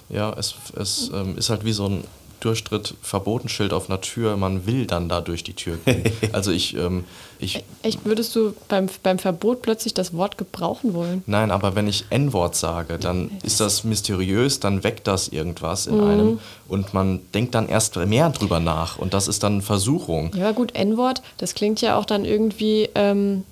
[0.08, 2.04] Ja, es, es ähm, ist halt wie so ein
[2.44, 6.04] Durchtritt Verbotenschild auf einer Tür, man will dann da durch die Tür gehen.
[6.32, 7.04] Also ich, ähm,
[7.38, 7.56] ich.
[7.56, 11.22] E-, echt, würdest du beim, beim Verbot plötzlich das Wort gebrauchen wollen?
[11.26, 15.96] Nein, aber wenn ich N-Wort sage, dann ist das mysteriös, dann weckt das irgendwas in
[15.96, 16.04] mhm.
[16.04, 20.30] einem und man denkt dann erst mehr drüber nach und das ist dann Versuchung.
[20.36, 22.90] Ja, gut, N-Wort, das klingt ja auch dann irgendwie.
[22.94, 23.44] Ähm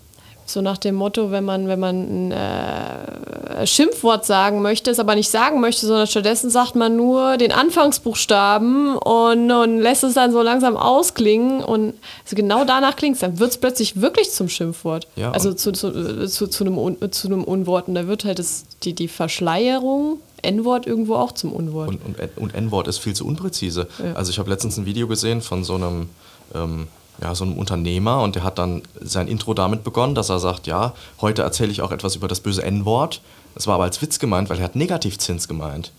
[0.47, 5.15] so nach dem Motto, wenn man, wenn man ein äh, Schimpfwort sagen möchte, es aber
[5.15, 10.33] nicht sagen möchte, sondern stattdessen sagt man nur den Anfangsbuchstaben und, und lässt es dann
[10.33, 11.63] so langsam ausklingen.
[11.63, 15.07] Und also genau danach klingt es, dann wird es plötzlich wirklich zum Schimpfwort.
[15.17, 17.89] Ja, also zu, zu, zu, zu, einem, zu einem Unwort.
[17.89, 21.89] Und da wird halt das, die, die Verschleierung N-Wort irgendwo auch zum Unwort.
[21.89, 23.87] Und, und, und N-Wort ist viel zu unpräzise.
[24.03, 24.15] Ja.
[24.15, 26.09] Also ich habe letztens ein Video gesehen von so einem
[26.55, 26.89] ähm,
[27.23, 30.67] ja, so einem Unternehmer und der hat dann sein Intro damit begonnen, dass er sagt,
[30.67, 33.21] ja, heute erzähle ich auch etwas über das böse N-Wort.
[33.55, 35.93] Das war aber als Witz gemeint, weil er hat Negativzins gemeint.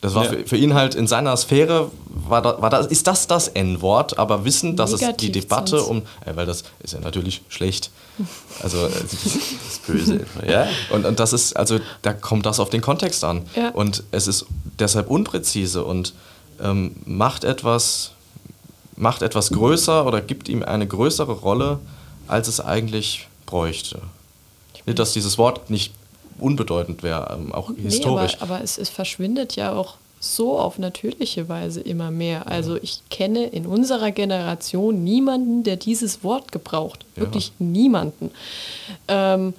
[0.00, 0.30] Das war ja.
[0.30, 4.18] für, für, ihn halt in seiner Sphäre, war da, war das, ist das das N-Wort,
[4.18, 7.90] aber wissen, dass es die Debatte um, äh, weil das ist ja natürlich schlecht,
[8.62, 10.26] also äh, das ist böse.
[10.46, 10.68] ja?
[10.90, 13.42] Und, und das ist, also da kommt das auf den Kontext an.
[13.54, 13.70] Ja.
[13.70, 14.46] Und es ist
[14.78, 16.14] deshalb unpräzise und
[16.62, 18.12] ähm, macht etwas
[18.96, 21.78] macht etwas größer oder gibt ihm eine größere Rolle,
[22.26, 24.00] als es eigentlich bräuchte.
[24.86, 25.92] Nicht, dass dieses Wort nicht
[26.38, 28.36] unbedeutend wäre, ähm, auch nee, historisch.
[28.40, 32.48] Aber, aber es, es, verschwindet ja auch so auf natürliche Weise immer mehr.
[32.48, 37.04] Also ich kenne in unserer Generation niemanden, der dieses Wort gebraucht.
[37.14, 37.66] Wirklich ja.
[37.66, 38.30] niemanden.
[39.08, 39.54] Ähm,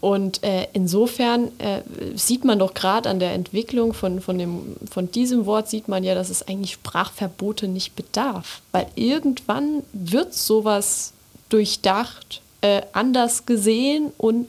[0.00, 1.82] und äh, insofern äh,
[2.14, 6.04] sieht man doch gerade an der Entwicklung von, von, dem, von diesem Wort, sieht man
[6.04, 8.62] ja, dass es eigentlich Sprachverbote nicht bedarf.
[8.72, 11.12] Weil irgendwann wird sowas
[11.50, 14.48] durchdacht, äh, anders gesehen und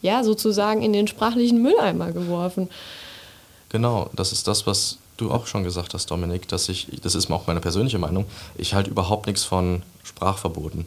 [0.00, 2.68] ja, sozusagen in den sprachlichen Mülleimer geworfen.
[3.70, 7.30] Genau, das ist das, was du auch schon gesagt hast, Dominik, dass ich, das ist
[7.32, 10.86] auch meine persönliche Meinung, ich halte überhaupt nichts von Sprachverboten.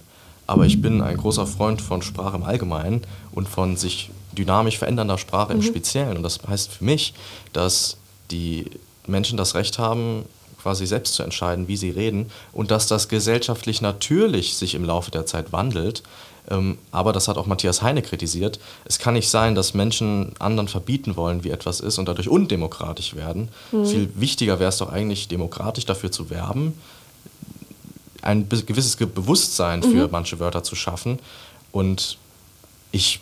[0.51, 5.17] Aber ich bin ein großer Freund von Sprache im Allgemeinen und von sich dynamisch verändernder
[5.17, 5.61] Sprache mhm.
[5.61, 6.17] im Speziellen.
[6.17, 7.13] Und das heißt für mich,
[7.53, 7.95] dass
[8.31, 8.65] die
[9.07, 10.25] Menschen das Recht haben,
[10.61, 15.09] quasi selbst zu entscheiden, wie sie reden und dass das gesellschaftlich natürlich sich im Laufe
[15.09, 16.03] der Zeit wandelt.
[16.49, 18.59] Ähm, aber das hat auch Matthias Heine kritisiert.
[18.83, 23.15] Es kann nicht sein, dass Menschen anderen verbieten wollen, wie etwas ist und dadurch undemokratisch
[23.15, 23.47] werden.
[23.71, 23.85] Mhm.
[23.85, 26.73] Viel wichtiger wäre es doch eigentlich, demokratisch dafür zu werben,
[28.21, 30.11] ein gewisses Bewusstsein für mhm.
[30.11, 31.19] manche Wörter zu schaffen.
[31.71, 32.17] Und
[32.91, 33.21] ich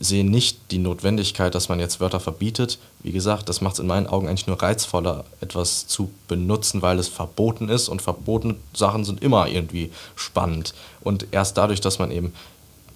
[0.00, 2.78] sehe nicht die Notwendigkeit, dass man jetzt Wörter verbietet.
[3.02, 6.98] Wie gesagt, das macht es in meinen Augen eigentlich nur reizvoller, etwas zu benutzen, weil
[6.98, 7.88] es verboten ist.
[7.88, 10.74] Und verbotene Sachen sind immer irgendwie spannend.
[11.00, 12.32] Und erst dadurch, dass man eben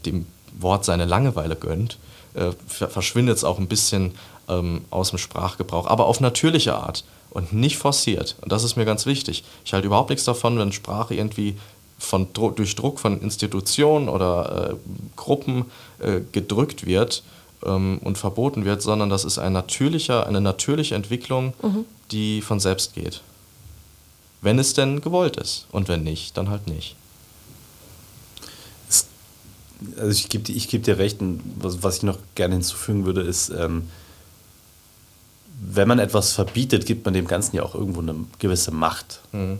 [0.04, 0.26] dem
[0.58, 1.98] Wort seine Langeweile gönnt,
[2.34, 4.12] äh, verschwindet es auch ein bisschen
[4.48, 8.36] ähm, aus dem Sprachgebrauch, aber auf natürliche Art und nicht forciert.
[8.40, 9.44] Und das ist mir ganz wichtig.
[9.64, 11.56] Ich halte überhaupt nichts davon, wenn Sprache irgendwie
[11.98, 14.74] von, durch Druck von Institutionen oder äh,
[15.16, 15.66] Gruppen
[16.00, 17.22] äh, gedrückt wird
[17.64, 21.84] ähm, und verboten wird, sondern das ist ein natürlicher, eine natürliche Entwicklung, mhm.
[22.10, 23.22] die von selbst geht.
[24.40, 25.66] Wenn es denn gewollt ist.
[25.70, 26.96] Und wenn nicht, dann halt nicht.
[29.96, 31.18] Also ich gebe ich geb dir recht,
[31.58, 33.88] was, was ich noch gerne hinzufügen würde, ist, ähm,
[35.64, 39.20] wenn man etwas verbietet, gibt man dem Ganzen ja auch irgendwo eine gewisse Macht.
[39.32, 39.58] Mhm.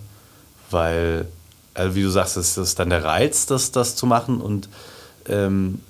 [0.71, 1.27] Weil,
[1.75, 4.41] also wie du sagst, das ist dann der Reiz, das, das zu machen.
[4.41, 4.69] Und
[5.29, 5.81] ähm,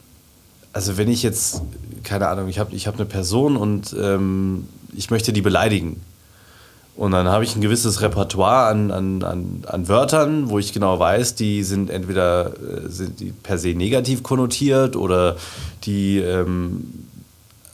[0.72, 1.62] also wenn ich jetzt,
[2.04, 6.00] keine Ahnung, ich habe ich hab eine Person und ähm, ich möchte die beleidigen.
[6.94, 10.98] Und dann habe ich ein gewisses Repertoire an, an, an, an Wörtern, wo ich genau
[10.98, 15.36] weiß, die sind entweder äh, sind die per se negativ konnotiert oder
[15.84, 17.06] die ähm,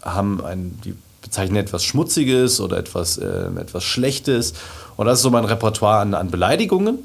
[0.02, 4.54] haben ein, die bezeichnen etwas Schmutziges oder etwas, äh, etwas Schlechtes.
[4.96, 6.98] Und das ist so mein Repertoire an, an Beleidigungen.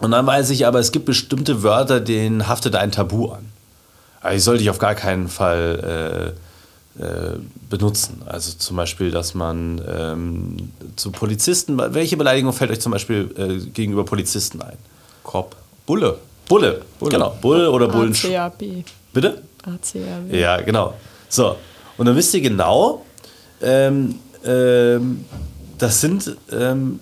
[0.00, 3.52] Und dann weiß ich aber, es gibt bestimmte Wörter, denen haftet ein Tabu an.
[4.20, 6.34] Also die sollte ich auf gar keinen Fall
[6.98, 8.22] äh, äh, benutzen.
[8.26, 13.70] Also zum Beispiel, dass man ähm, zu Polizisten, welche Beleidigung fällt euch zum Beispiel äh,
[13.70, 14.76] gegenüber Polizisten ein?
[15.22, 15.56] Korb.
[15.86, 16.18] Bulle.
[16.48, 17.10] Bulle, Bulle.
[17.10, 17.36] genau.
[17.40, 18.12] Bulle oder Bullen.
[18.12, 18.84] ACAB.
[19.12, 19.42] Bitte?
[19.62, 20.32] ACAB.
[20.32, 20.94] Ja, genau.
[21.28, 21.56] So,
[22.00, 23.04] und dann wisst ihr genau,
[23.60, 25.22] ähm, ähm,
[25.76, 26.98] das sind ähm,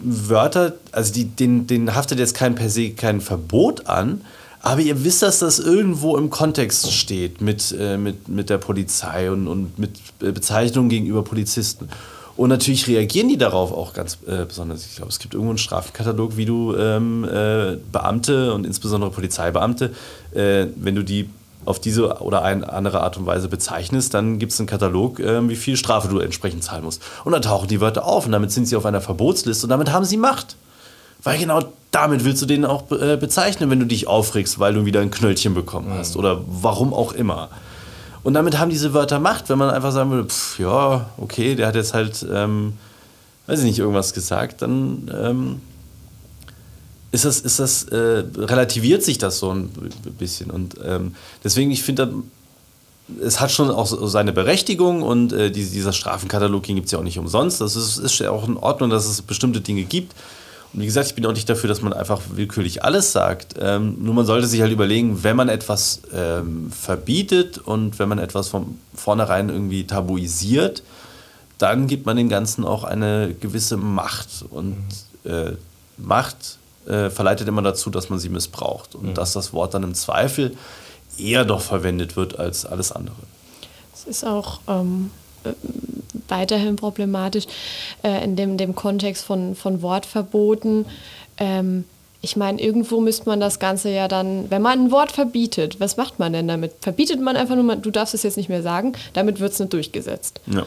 [0.00, 4.22] Wörter, also die, denen, denen haftet jetzt kein per se kein Verbot an,
[4.62, 9.30] aber ihr wisst, dass das irgendwo im Kontext steht mit, äh, mit, mit der Polizei
[9.30, 11.90] und, und mit Bezeichnungen gegenüber Polizisten.
[12.38, 14.86] Und natürlich reagieren die darauf auch ganz äh, besonders.
[14.86, 19.92] Ich glaube, es gibt irgendwo einen Strafkatalog, wie du ähm, äh, Beamte und insbesondere Polizeibeamte,
[20.32, 21.28] äh, wenn du die
[21.64, 25.46] auf diese oder eine andere Art und Weise bezeichnest, dann gibt es einen Katalog, äh,
[25.48, 27.02] wie viel Strafe du entsprechend zahlen musst.
[27.24, 29.92] Und dann tauchen die Wörter auf und damit sind sie auf einer Verbotsliste und damit
[29.92, 30.56] haben sie Macht.
[31.22, 34.84] Weil genau damit willst du den auch äh, bezeichnen, wenn du dich aufregst, weil du
[34.84, 37.48] wieder ein Knöllchen bekommen hast oder warum auch immer.
[38.22, 41.66] Und damit haben diese Wörter Macht, wenn man einfach sagen würde, pff, ja, okay, der
[41.66, 42.74] hat jetzt halt, ähm,
[43.46, 45.60] weiß ich nicht, irgendwas gesagt, dann ähm,
[47.10, 49.70] ist das, ist das äh, relativiert sich das so ein
[50.18, 50.50] bisschen.
[50.50, 52.14] Und ähm, deswegen, ich finde,
[53.22, 57.04] es hat schon auch seine Berechtigung und äh, die, dieser Strafenkatalog gibt es ja auch
[57.04, 57.60] nicht umsonst.
[57.60, 60.14] Das ist, ist ja auch in Ordnung, dass es bestimmte Dinge gibt.
[60.74, 63.54] Und wie gesagt, ich bin auch nicht dafür, dass man einfach willkürlich alles sagt.
[63.58, 68.18] Ähm, nur man sollte sich halt überlegen, wenn man etwas ähm, verbietet und wenn man
[68.18, 70.82] etwas von vornherein irgendwie tabuisiert,
[71.56, 74.44] dann gibt man dem Ganzen auch eine gewisse Macht.
[74.50, 74.76] Und
[75.24, 75.52] äh,
[75.96, 78.94] Macht äh, verleitet immer dazu, dass man sie missbraucht.
[78.94, 80.56] Und dass das Wort dann im Zweifel
[81.18, 83.16] eher doch verwendet wird als alles andere.
[83.94, 85.10] Es ist auch ähm,
[85.44, 85.50] äh,
[86.28, 87.46] weiterhin problematisch
[88.02, 90.86] äh, in dem, dem Kontext von, von Wortverboten.
[91.38, 91.84] Ähm,
[92.20, 95.96] ich meine, irgendwo müsste man das Ganze ja dann, wenn man ein Wort verbietet, was
[95.96, 96.72] macht man denn damit?
[96.80, 99.72] Verbietet man einfach nur, du darfst es jetzt nicht mehr sagen, damit wird es nicht
[99.72, 100.40] durchgesetzt.
[100.46, 100.66] Ja.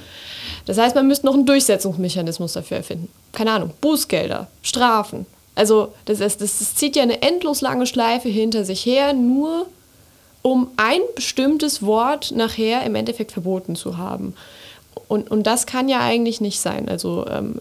[0.65, 3.09] Das heißt, man müsste noch einen Durchsetzungsmechanismus dafür erfinden.
[3.33, 5.25] Keine Ahnung, Bußgelder, Strafen.
[5.55, 9.67] Also das, das, das zieht ja eine endlos lange Schleife hinter sich her, nur
[10.41, 14.33] um ein bestimmtes Wort nachher im Endeffekt verboten zu haben.
[15.07, 16.87] Und, und das kann ja eigentlich nicht sein.
[16.87, 17.55] Also ähm,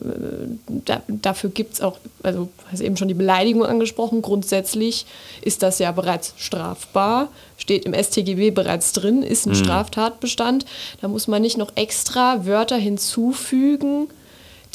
[0.84, 5.04] da, dafür gibt es auch, also hast eben schon die Beleidigung angesprochen, grundsätzlich
[5.42, 10.64] ist das ja bereits strafbar, steht im StGB bereits drin, ist ein Straftatbestand.
[11.00, 14.08] Da muss man nicht noch extra Wörter hinzufügen,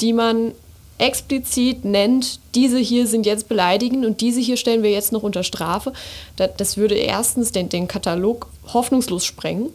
[0.00, 0.52] die man
[0.98, 5.42] explizit nennt, diese hier sind jetzt beleidigend und diese hier stellen wir jetzt noch unter
[5.42, 5.92] Strafe.
[6.36, 9.70] Das, würde erstens den, den Katalog hoffnungslos sprengen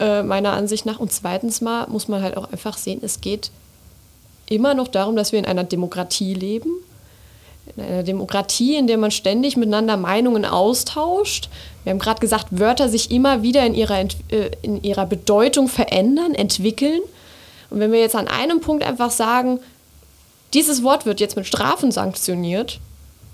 [0.00, 0.98] äh, meiner Ansicht nach.
[0.98, 3.50] Und zweitens mal muss man halt auch einfach sehen, es geht
[4.48, 6.70] immer noch darum, dass wir in einer Demokratie leben.
[7.76, 11.48] In einer Demokratie, in der man ständig miteinander Meinungen austauscht.
[11.84, 16.34] Wir haben gerade gesagt, Wörter sich immer wieder in ihrer, äh, in ihrer Bedeutung verändern,
[16.34, 17.00] entwickeln.
[17.70, 19.60] Und wenn wir jetzt an einem Punkt einfach sagen,
[20.54, 22.80] dieses Wort wird jetzt mit Strafen sanktioniert,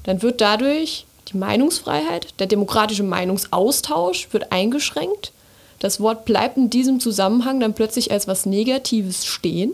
[0.05, 5.33] dann wird dadurch die Meinungsfreiheit, der demokratische Meinungsaustausch wird eingeschränkt.
[5.79, 9.73] Das Wort bleibt in diesem Zusammenhang dann plötzlich als was Negatives stehen.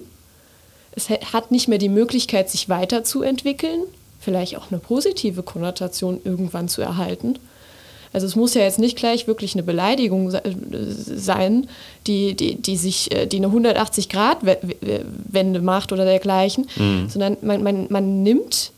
[0.92, 3.82] Es hat nicht mehr die Möglichkeit, sich weiterzuentwickeln,
[4.20, 7.38] vielleicht auch eine positive Konnotation irgendwann zu erhalten.
[8.12, 11.68] Also es muss ja jetzt nicht gleich wirklich eine Beleidigung sein,
[12.06, 17.08] die, die, die sich, äh, die eine 180-Grad-Wende macht oder dergleichen, mhm.
[17.08, 18.72] sondern man, man, man nimmt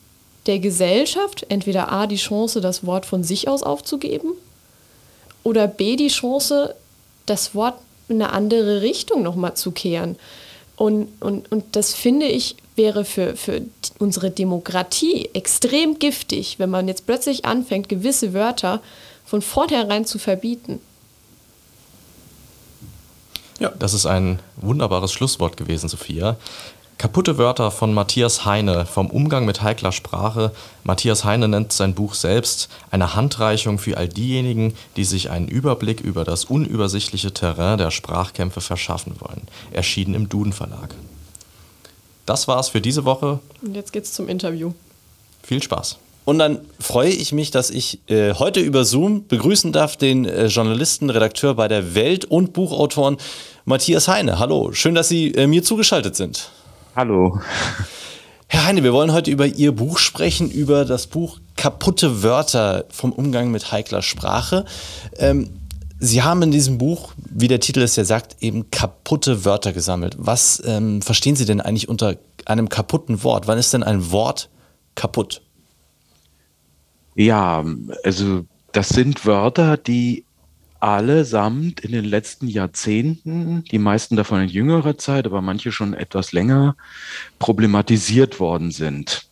[0.47, 4.33] der Gesellschaft entweder A die Chance, das Wort von sich aus aufzugeben,
[5.43, 6.75] oder B die Chance,
[7.27, 7.75] das Wort
[8.09, 10.17] in eine andere Richtung nochmal zu kehren.
[10.77, 13.63] Und, und, und das finde ich wäre für, für
[13.99, 18.81] unsere Demokratie extrem giftig, wenn man jetzt plötzlich anfängt, gewisse Wörter
[19.25, 20.81] von vornherein zu verbieten.
[23.59, 26.37] Ja, das ist ein wunderbares Schlusswort gewesen, Sophia.
[26.99, 30.53] Kaputte Wörter von Matthias Heine vom Umgang mit heikler Sprache.
[30.85, 36.01] Matthias Heine nennt sein Buch selbst eine Handreichung für all diejenigen, die sich einen Überblick
[36.01, 39.43] über das unübersichtliche Terrain der Sprachkämpfe verschaffen wollen.
[39.73, 40.95] Erschienen im Duden Verlag.
[42.27, 43.41] Das war's für diese Woche.
[43.61, 44.73] Und jetzt geht's zum Interview.
[45.43, 45.99] Viel Spaß.
[46.25, 50.47] Und dann freue ich mich, dass ich äh, heute über Zoom begrüßen darf den äh,
[50.47, 53.19] Journalisten, Redakteur bei der Welt und Buchautoren
[53.67, 54.39] Matthias Heine.
[54.39, 56.51] Hallo, schön, dass Sie äh, mir zugeschaltet sind.
[56.97, 57.41] Hallo.
[58.47, 63.13] Herr Heine, wir wollen heute über Ihr Buch sprechen, über das Buch Kaputte Wörter vom
[63.13, 64.65] Umgang mit heikler Sprache.
[65.19, 65.51] Ähm,
[65.99, 70.17] Sie haben in diesem Buch, wie der Titel es ja sagt, eben kaputte Wörter gesammelt.
[70.19, 73.47] Was ähm, verstehen Sie denn eigentlich unter einem kaputten Wort?
[73.47, 74.51] Wann ist denn ein Wort
[74.95, 75.44] kaputt?
[77.15, 77.65] Ja,
[78.03, 80.25] also das sind Wörter, die
[80.81, 86.33] allesamt in den letzten Jahrzehnten, die meisten davon in jüngerer Zeit, aber manche schon etwas
[86.33, 86.77] länger,
[87.39, 89.27] problematisiert worden sind,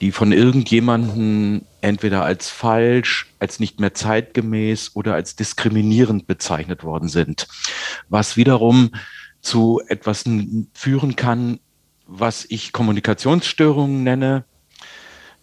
[0.00, 7.08] die von irgendjemanden entweder als falsch, als nicht mehr zeitgemäß oder als diskriminierend bezeichnet worden
[7.08, 7.46] sind,
[8.08, 8.92] was wiederum
[9.42, 10.24] zu etwas
[10.72, 11.60] führen kann,
[12.06, 14.44] was ich Kommunikationsstörungen nenne.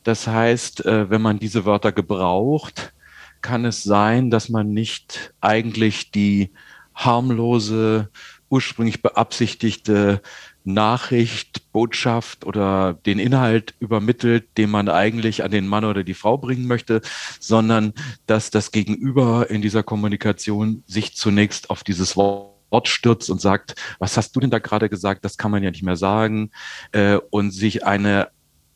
[0.03, 2.93] Das heißt, äh, wenn man diese Wörter gebraucht,
[3.41, 6.51] kann es sein, dass man nicht eigentlich die
[6.95, 8.09] harmlose,
[8.49, 10.21] ursprünglich beabsichtigte
[10.63, 16.37] Nachricht, Botschaft oder den Inhalt übermittelt, den man eigentlich an den Mann oder die Frau
[16.37, 17.01] bringen möchte,
[17.39, 17.93] sondern
[18.27, 24.15] dass das Gegenüber in dieser Kommunikation sich zunächst auf dieses Wort stürzt und sagt, was
[24.17, 25.25] hast du denn da gerade gesagt?
[25.25, 26.51] Das kann man ja nicht mehr sagen.
[26.91, 28.29] Äh, und sich eine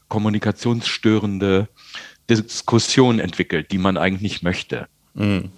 [0.10, 1.68] kommunikationsstörende
[2.30, 4.88] Diskussion entwickelt, die man eigentlich nicht möchte.
[5.14, 5.50] Mhm.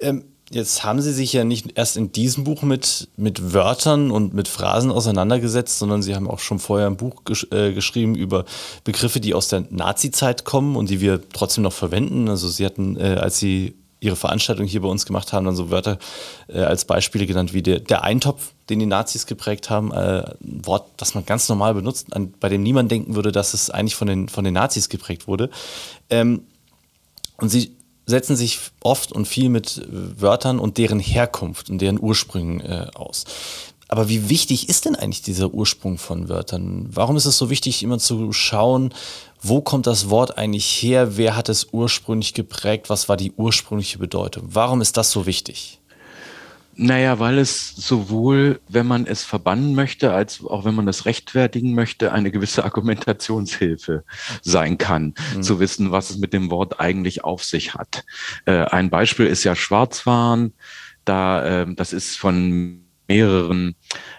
[0.00, 4.34] Ähm, jetzt haben Sie sich ja nicht erst in diesem Buch mit, mit Wörtern und
[4.34, 8.44] mit Phrasen auseinandergesetzt, sondern Sie haben auch schon vorher ein Buch gesch äh, geschrieben über
[8.84, 12.28] Begriffe, die aus der Nazi-Zeit kommen und die wir trotzdem noch verwenden.
[12.28, 15.70] Also Sie hatten, äh, als Sie ihre Veranstaltung hier bei uns gemacht haben, dann so
[15.70, 15.98] Wörter
[16.48, 19.92] äh, als Beispiele genannt wie der, der Eintopf, den die Nazis geprägt haben.
[19.92, 23.54] Äh, ein Wort, das man ganz normal benutzt, an, bei dem niemand denken würde, dass
[23.54, 25.50] es eigentlich von den, von den Nazis geprägt wurde.
[26.08, 26.42] Ähm,
[27.36, 32.60] und sie setzen sich oft und viel mit Wörtern und deren Herkunft und deren Ursprüngen
[32.60, 33.24] äh, aus.
[33.88, 36.88] Aber wie wichtig ist denn eigentlich dieser Ursprung von Wörtern?
[36.92, 38.94] Warum ist es so wichtig, immer zu schauen,
[39.42, 41.16] wo kommt das Wort eigentlich her?
[41.16, 42.90] Wer hat es ursprünglich geprägt?
[42.90, 44.44] Was war die ursprüngliche Bedeutung?
[44.48, 45.80] Warum ist das so wichtig?
[46.82, 51.74] Naja, weil es sowohl, wenn man es verbannen möchte, als auch wenn man es rechtfertigen
[51.74, 54.04] möchte, eine gewisse Argumentationshilfe
[54.40, 55.42] sein kann, mhm.
[55.42, 58.04] zu wissen, was es mit dem Wort eigentlich auf sich hat.
[58.46, 60.54] Äh, ein Beispiel ist ja Schwarzwahn.
[61.04, 62.79] Da, äh, das ist von
[63.10, 63.74] mehreren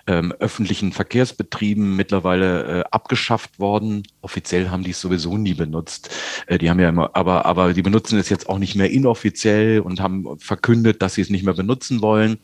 [0.06, 4.04] ähm, öffentlichen Verkehrsbetrieben mittlerweile äh, abgeschafft worden.
[4.20, 6.14] Offiziell haben die es sowieso nie benutzt.
[6.48, 9.80] Äh, die haben ja immer, aber, aber die benutzen es jetzt auch nicht mehr inoffiziell
[9.80, 12.40] und haben verkündet, dass sie es nicht mehr benutzen wollen.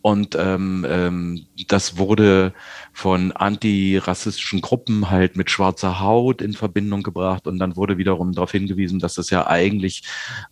[0.00, 2.54] Und ähm, ähm, das wurde
[2.92, 8.52] von antirassistischen Gruppen halt mit schwarzer Haut in Verbindung gebracht und dann wurde wiederum darauf
[8.52, 10.02] hingewiesen, dass das ja eigentlich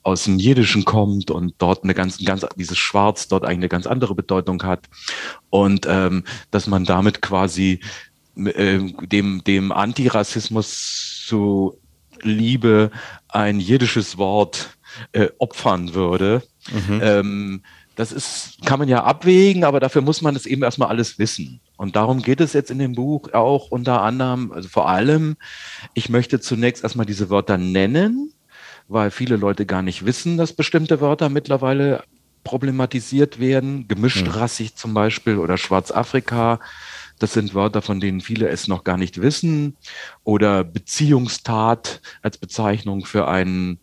[0.02, 3.86] aus dem Jiddischen kommt und dort eine ganz, ganz dieses Schwarz dort eigentlich eine ganz
[3.86, 4.88] andere Bedeutung hat
[5.50, 7.80] und ähm, dass man damit quasi
[8.36, 11.78] äh, dem dem Antirassismus zu
[12.22, 12.90] Liebe
[13.28, 14.76] ein jiddisches Wort
[15.12, 16.42] äh, opfern würde.
[16.72, 17.00] Mhm.
[17.02, 17.62] Ähm,
[17.96, 21.60] das ist, kann man ja abwägen, aber dafür muss man es eben erstmal alles wissen.
[21.80, 25.38] Und darum geht es jetzt in dem Buch auch unter anderem, also vor allem,
[25.94, 28.34] ich möchte zunächst erstmal diese Wörter nennen,
[28.88, 32.04] weil viele Leute gar nicht wissen, dass bestimmte Wörter mittlerweile
[32.44, 33.88] problematisiert werden.
[33.88, 34.76] Gemischtrassig hm.
[34.76, 36.60] zum Beispiel oder Schwarzafrika
[37.20, 39.76] das sind Wörter, von denen viele es noch gar nicht wissen.
[40.24, 43.78] Oder Beziehungstat als Bezeichnung für einen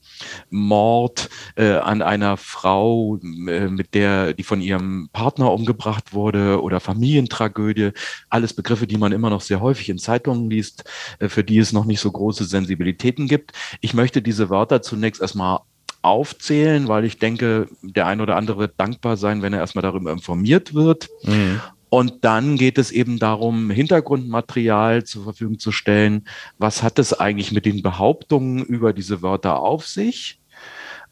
[0.50, 6.80] Mord äh, an einer Frau, äh, mit der, die von ihrem Partner umgebracht wurde oder
[6.80, 7.92] Familientragödie.
[8.30, 10.84] Alles Begriffe, die man immer noch sehr häufig in Zeitungen liest,
[11.20, 13.52] äh, für die es noch nicht so große Sensibilitäten gibt.
[13.82, 15.60] Ich möchte diese Wörter zunächst erstmal
[16.02, 20.12] aufzählen, weil ich denke, der ein oder andere wird dankbar sein, wenn er erstmal darüber
[20.12, 21.10] informiert wird.
[21.24, 21.62] Mhm.
[21.90, 26.28] Und dann geht es eben darum, Hintergrundmaterial zur Verfügung zu stellen.
[26.58, 30.40] Was hat es eigentlich mit den Behauptungen über diese Wörter auf sich?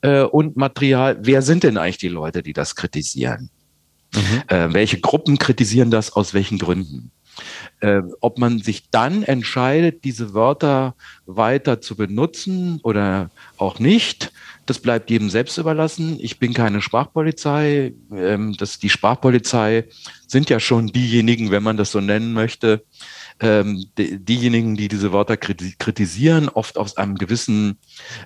[0.02, 3.50] Äh, und Material, wer sind denn eigentlich die Leute, die das kritisieren?
[4.14, 4.44] Mhm.
[4.48, 7.12] Äh, welche Gruppen kritisieren das aus welchen Gründen?
[7.80, 14.32] Äh, ob man sich dann entscheidet, diese Wörter weiter zu benutzen oder auch nicht,
[14.66, 16.18] das bleibt jedem selbst überlassen.
[16.20, 17.94] Ich bin keine Sprachpolizei.
[18.12, 19.86] Ähm, das, die Sprachpolizei
[20.28, 22.84] sind ja schon diejenigen, wenn man das so nennen möchte,
[23.40, 27.78] ähm, die, diejenigen, die diese Wörter kritisieren, oft aus einem gewissen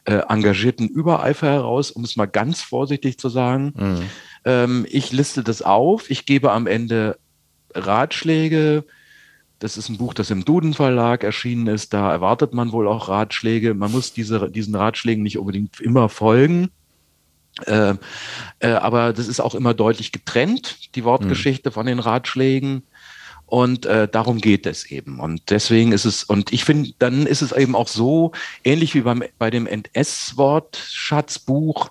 [0.06, 3.74] äh, engagierten Übereifer heraus, um es mal ganz vorsichtig zu sagen.
[3.76, 4.02] Mhm.
[4.46, 6.10] Ähm, ich liste das auf.
[6.10, 7.18] Ich gebe am Ende
[7.74, 8.86] Ratschläge,
[9.60, 11.94] das ist ein Buch, das im Duden Verlag erschienen ist.
[11.94, 13.74] Da erwartet man wohl auch Ratschläge.
[13.74, 16.70] Man muss diese, diesen Ratschlägen nicht unbedingt immer folgen.
[17.66, 17.96] Äh,
[18.60, 21.74] äh, aber das ist auch immer deutlich getrennt, die Wortgeschichte mhm.
[21.74, 22.84] von den Ratschlägen.
[23.46, 25.20] Und äh, darum geht es eben.
[25.20, 28.32] Und deswegen ist es, und ich finde, dann ist es eben auch so,
[28.64, 31.90] ähnlich wie beim, bei dem NS-Wortschatzbuch,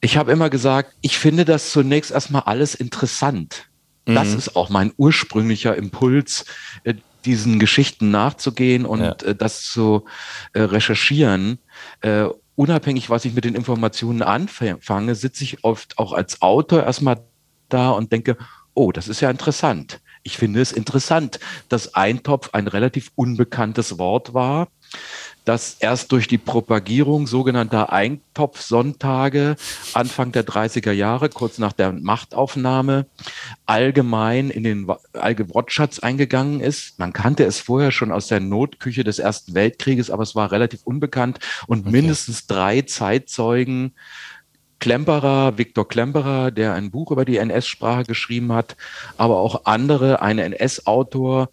[0.00, 3.68] Ich habe immer gesagt, ich finde das zunächst erstmal alles interessant.
[4.06, 4.14] Mhm.
[4.14, 6.44] Das ist auch mein ursprünglicher Impuls,
[6.84, 6.94] äh,
[7.24, 9.12] diesen Geschichten nachzugehen und ja.
[9.12, 10.04] Äh, das zu
[10.52, 11.58] äh, recherchieren.
[12.54, 17.24] Unabhängig, was ich mit den Informationen anfange, sitze ich oft auch als Autor erstmal
[17.70, 18.36] da und denke,
[18.74, 20.00] oh, das ist ja interessant.
[20.22, 24.68] Ich finde es interessant, dass Eintopf ein relativ unbekanntes Wort war
[25.44, 29.56] dass erst durch die Propagierung sogenannter Eintopfsonntage
[29.94, 33.06] Anfang der 30er Jahre, kurz nach der Machtaufnahme,
[33.66, 36.98] allgemein in den Wortschatz eingegangen ist.
[36.98, 40.82] Man kannte es vorher schon aus der Notküche des Ersten Weltkrieges, aber es war relativ
[40.84, 41.90] unbekannt und okay.
[41.90, 43.92] mindestens drei Zeitzeugen
[44.82, 48.76] Klemperer, Viktor Klemperer, der ein Buch über die NS-Sprache geschrieben hat,
[49.16, 51.50] aber auch andere, ein NS-Autor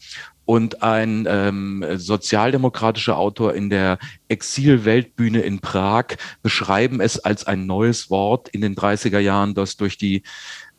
[0.50, 6.06] und ein ähm, sozialdemokratischer Autor in der Exil-Weltbühne in Prag
[6.42, 10.24] beschreiben es als ein neues Wort in den 30er Jahren, das durch die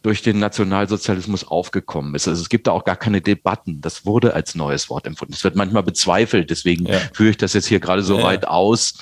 [0.02, 2.26] durch den Nationalsozialismus aufgekommen ist.
[2.26, 3.80] Also es gibt da auch gar keine Debatten.
[3.80, 5.34] Das wurde als neues Wort empfunden.
[5.34, 6.98] Es wird manchmal bezweifelt, deswegen ja.
[7.12, 8.24] führe ich das jetzt hier gerade so ja.
[8.24, 8.94] weit aus.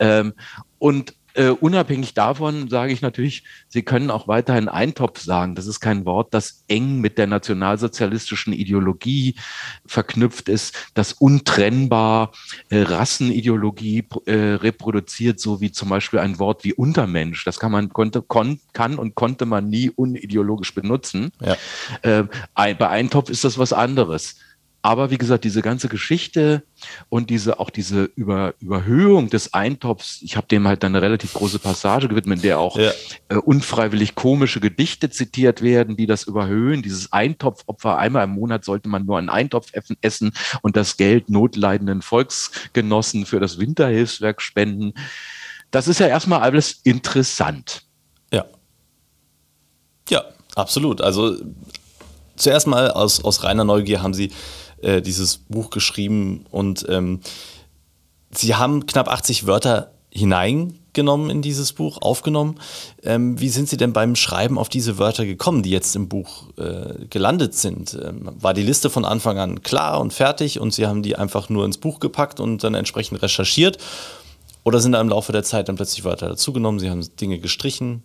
[0.00, 0.32] Ähm,
[0.78, 5.54] und äh, unabhängig davon sage ich natürlich, Sie können auch weiterhin Eintopf sagen.
[5.54, 9.34] Das ist kein Wort, das eng mit der nationalsozialistischen Ideologie
[9.86, 12.32] verknüpft ist, das untrennbar
[12.70, 17.44] äh, Rassenideologie äh, reproduziert, so wie zum Beispiel ein Wort wie Untermensch.
[17.44, 21.32] Das kann man konnte, kon, kann und konnte man nie unideologisch benutzen.
[21.40, 21.56] Ja.
[22.02, 22.24] Äh,
[22.54, 24.36] bei Eintopf ist das was anderes.
[24.86, 26.62] Aber wie gesagt, diese ganze Geschichte
[27.08, 31.58] und diese auch diese Über, Überhöhung des Eintopfs, ich habe dem halt eine relativ große
[31.58, 32.92] Passage gewidmet, in der auch ja.
[33.28, 36.82] äh, unfreiwillig komische Gedichte zitiert werden, die das überhöhen.
[36.82, 39.72] Dieses Eintopfopfer, einmal im Monat sollte man nur einen Eintopf
[40.02, 40.32] essen
[40.62, 44.92] und das Geld notleidenden Volksgenossen für das Winterhilfswerk spenden.
[45.72, 47.82] Das ist ja erstmal alles interessant.
[48.32, 48.44] Ja.
[50.10, 51.00] Ja, absolut.
[51.00, 51.34] Also
[52.36, 54.30] zuerst mal aus, aus reiner Neugier haben Sie
[54.82, 57.20] äh, dieses Buch geschrieben und ähm,
[58.30, 62.58] Sie haben knapp 80 Wörter hineingenommen in dieses Buch, aufgenommen.
[63.02, 66.44] Ähm, wie sind Sie denn beim Schreiben auf diese Wörter gekommen, die jetzt im Buch
[66.56, 67.98] äh, gelandet sind?
[68.02, 71.48] Ähm, war die Liste von Anfang an klar und fertig und Sie haben die einfach
[71.48, 73.78] nur ins Buch gepackt und dann entsprechend recherchiert?
[74.64, 78.02] Oder sind da im Laufe der Zeit dann plötzlich Wörter dazugenommen, Sie haben Dinge gestrichen?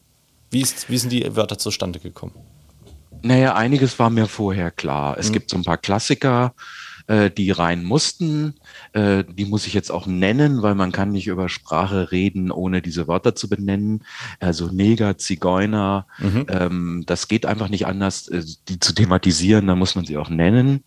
[0.51, 2.34] Wie, ist, wie sind die Wörter zustande gekommen?
[3.24, 5.17] Naja, einiges war mir vorher klar.
[5.17, 5.34] Es mhm.
[5.34, 6.53] gibt so ein paar Klassiker,
[7.07, 8.55] äh, die rein mussten.
[8.93, 12.82] Äh, die muss ich jetzt auch nennen, weil man kann nicht über Sprache reden, ohne
[12.82, 14.03] diese Wörter zu benennen.
[14.39, 16.45] Also Neger, Zigeuner, mhm.
[16.49, 20.30] ähm, das geht einfach nicht anders, äh, die zu thematisieren, da muss man sie auch
[20.30, 20.84] nennen.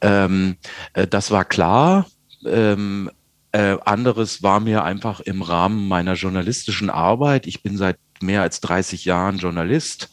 [0.00, 0.56] Ähm,
[0.94, 2.06] äh, das war klar.
[2.44, 3.10] Ähm,
[3.52, 7.46] äh, anderes war mir einfach im Rahmen meiner journalistischen Arbeit.
[7.46, 10.10] Ich bin seit mehr als 30 Jahren Journalist.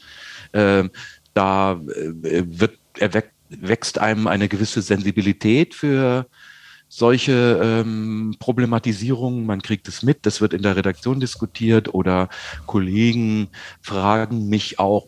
[1.35, 2.79] Da äh, wird,
[3.49, 6.25] wächst einem eine gewisse Sensibilität für
[6.87, 9.45] solche ähm, Problematisierungen.
[9.45, 12.29] Man kriegt es mit, das wird in der Redaktion diskutiert oder
[12.65, 13.49] Kollegen
[13.81, 15.07] fragen mich auch,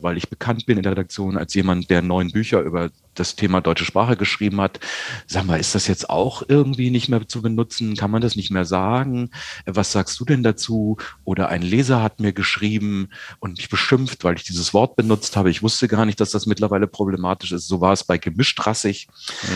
[0.00, 3.60] weil ich bekannt bin in der Redaktion als jemand, der neun Bücher über das Thema
[3.60, 4.80] deutsche Sprache geschrieben hat.
[5.26, 7.96] Sag mal, ist das jetzt auch irgendwie nicht mehr zu benutzen?
[7.96, 9.30] Kann man das nicht mehr sagen?
[9.66, 10.96] Was sagst du denn dazu?
[11.24, 13.08] Oder ein Leser hat mir geschrieben
[13.40, 15.50] und mich beschimpft, weil ich dieses Wort benutzt habe.
[15.50, 17.66] Ich wusste gar nicht, dass das mittlerweile problematisch ist.
[17.66, 19.08] So war es bei gemischtrassig.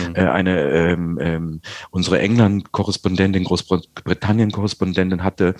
[0.07, 0.15] Mhm.
[0.15, 1.61] Äh, eine ähm, ähm,
[1.91, 5.55] unsere England-Korrespondentin, Großbritannien-Korrespondentin hatte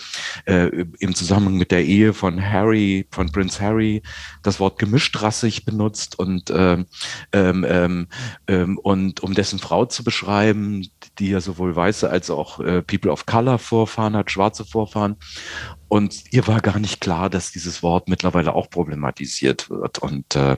[0.46, 4.02] äh, im Zusammenhang mit der Ehe von Harry, von Prince Harry,
[4.42, 6.86] das Wort gemischtrassig benutzt und ähm,
[7.32, 7.64] ähm,
[8.48, 10.88] ähm ähm, und um dessen Frau zu beschreiben,
[11.20, 15.18] die ja sowohl weiße als auch äh, People of Color Vorfahren hat, schwarze Vorfahren.
[15.88, 20.00] Und ihr war gar nicht klar, dass dieses Wort mittlerweile auch problematisiert wird.
[20.00, 20.58] Und äh,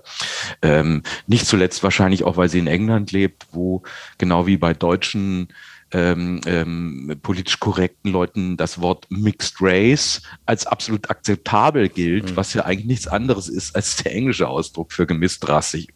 [0.61, 3.83] ähm, nicht zuletzt wahrscheinlich auch, weil sie in England lebt, wo
[4.17, 5.49] genau wie bei deutschen
[5.95, 12.35] ähm, ähm, politisch korrekten Leuten das Wort Mixed Race als absolut akzeptabel gilt, mhm.
[12.35, 15.87] was ja eigentlich nichts anderes ist als der englische Ausdruck für gemischtrassig.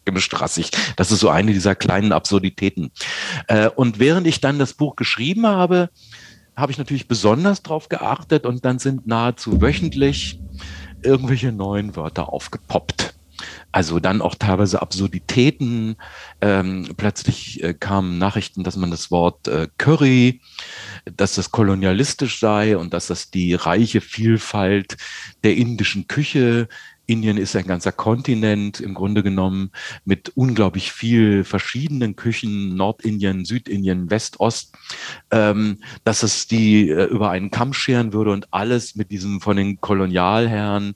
[0.95, 2.91] Das ist so eine dieser kleinen Absurditäten.
[3.47, 5.89] Äh, und während ich dann das Buch geschrieben habe,
[6.56, 10.39] habe ich natürlich besonders darauf geachtet und dann sind nahezu wöchentlich
[11.04, 13.09] irgendwelche neuen Wörter aufgepoppt.
[13.72, 15.96] Also dann auch teilweise Absurditäten.
[16.42, 20.42] Ähm, plötzlich äh, kamen Nachrichten, dass man das Wort äh, Curry,
[21.16, 24.98] dass das kolonialistisch sei und dass das die reiche Vielfalt
[25.44, 26.68] der indischen Küche
[27.10, 29.72] Indien ist ein ganzer Kontinent im Grunde genommen
[30.06, 34.76] mit unglaublich viel verschiedenen Küchen, Nordindien, Südindien, West, Ost,
[35.32, 39.58] ähm, dass es die äh, über einen Kamm scheren würde und alles mit diesem von
[39.58, 40.94] den Kolonialherren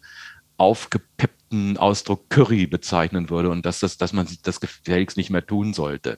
[0.57, 1.42] aufgepeppten
[1.77, 6.17] Ausdruck Curry bezeichnen würde und dass, das, dass man das gefälligst nicht mehr tun sollte.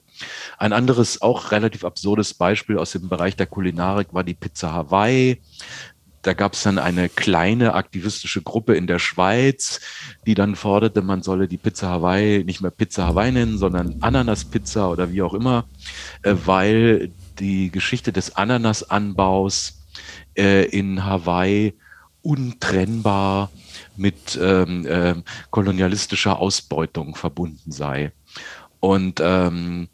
[0.58, 5.40] Ein anderes, auch relativ absurdes Beispiel aus dem Bereich der Kulinarik war die Pizza Hawaii.
[6.22, 9.80] Da gab es dann eine kleine aktivistische Gruppe in der Schweiz,
[10.26, 14.90] die dann forderte, man solle die Pizza Hawaii nicht mehr Pizza Hawaii nennen, sondern Ananas-Pizza
[14.90, 15.66] oder wie auch immer,
[16.22, 19.84] äh, weil die Geschichte des Ananasanbaus
[20.36, 21.74] äh, in Hawaii
[22.22, 23.50] untrennbar
[23.96, 25.14] mit ähm, äh,
[25.50, 28.12] kolonialistischer Ausbeutung verbunden sei.
[28.80, 29.88] Und ähm,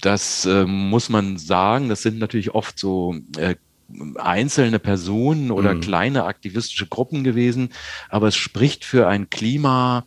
[0.00, 3.56] das äh, muss man sagen, das sind natürlich oft so äh,
[4.16, 5.80] einzelne Personen oder mhm.
[5.80, 7.70] kleine aktivistische Gruppen gewesen,
[8.10, 10.04] aber es spricht für ein Klima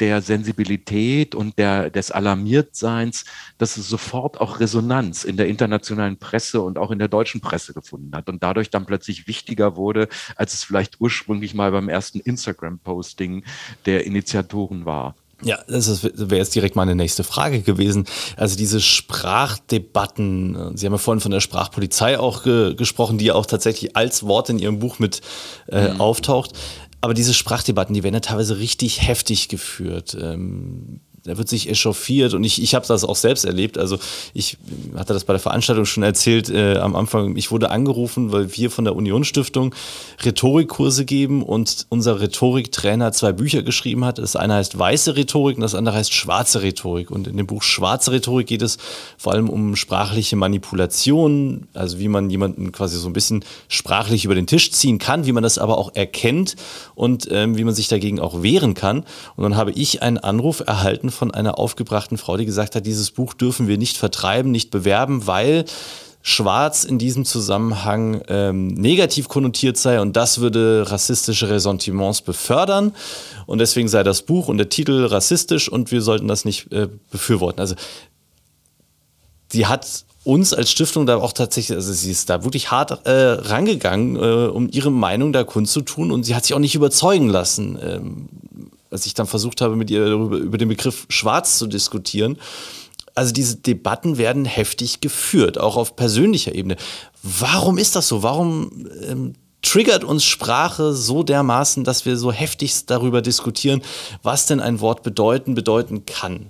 [0.00, 3.24] der Sensibilität und der, des Alarmiertseins,
[3.58, 7.72] dass es sofort auch Resonanz in der internationalen Presse und auch in der deutschen Presse
[7.74, 12.20] gefunden hat und dadurch dann plötzlich wichtiger wurde, als es vielleicht ursprünglich mal beim ersten
[12.20, 13.44] Instagram-Posting
[13.86, 15.14] der Initiatoren war.
[15.42, 18.06] Ja, das wäre jetzt direkt meine nächste Frage gewesen.
[18.36, 23.34] Also diese Sprachdebatten, Sie haben ja vorhin von der Sprachpolizei auch ge gesprochen, die ja
[23.34, 25.20] auch tatsächlich als Wort in Ihrem Buch mit
[25.68, 26.00] äh, mhm.
[26.00, 26.58] auftaucht.
[27.00, 30.16] Aber diese Sprachdebatten, die werden ja teilweise richtig heftig geführt.
[30.20, 33.78] Ähm, da wird sich echauffiert und ich, ich habe das auch selbst erlebt.
[33.78, 33.98] Also
[34.34, 34.56] ich
[34.96, 37.36] hatte das bei der Veranstaltung schon erzählt äh, am Anfang.
[37.36, 39.74] Ich wurde angerufen, weil wir von der Unionsstiftung
[40.24, 44.18] Rhetorikkurse geben und unser Rhetoriktrainer zwei Bücher geschrieben hat.
[44.18, 47.10] Das eine heißt Weiße Rhetorik und das andere heißt Schwarze Rhetorik.
[47.10, 48.78] Und in dem Buch Schwarze Rhetorik geht es
[49.18, 54.34] vor allem um sprachliche Manipulation, also wie man jemanden quasi so ein bisschen sprachlich über
[54.34, 56.56] den Tisch ziehen kann, wie man das aber auch erkennt
[56.94, 59.04] und ähm, wie man sich dagegen auch wehren kann.
[59.36, 63.10] Und dann habe ich einen Anruf erhalten von einer aufgebrachten Frau, die gesagt hat, dieses
[63.10, 65.64] Buch dürfen wir nicht vertreiben, nicht bewerben, weil
[66.22, 72.94] Schwarz in diesem Zusammenhang ähm, negativ konnotiert sei und das würde rassistische Ressentiments befördern
[73.46, 76.88] und deswegen sei das Buch und der Titel rassistisch und wir sollten das nicht äh,
[77.10, 77.60] befürworten.
[77.60, 77.76] Also
[79.50, 83.10] sie hat uns als Stiftung da auch tatsächlich, also sie ist da wirklich hart äh,
[83.10, 87.78] rangegangen, äh, um ihre Meinung da kundzutun und sie hat sich auch nicht überzeugen lassen.
[87.82, 88.28] Ähm,
[88.90, 92.38] als ich dann versucht habe, mit ihr darüber, über den Begriff schwarz zu diskutieren.
[93.14, 96.76] Also diese Debatten werden heftig geführt, auch auf persönlicher Ebene.
[97.22, 98.22] Warum ist das so?
[98.22, 103.82] Warum ähm, triggert uns Sprache so dermaßen, dass wir so heftigst darüber diskutieren,
[104.22, 106.46] was denn ein Wort bedeuten, bedeuten kann?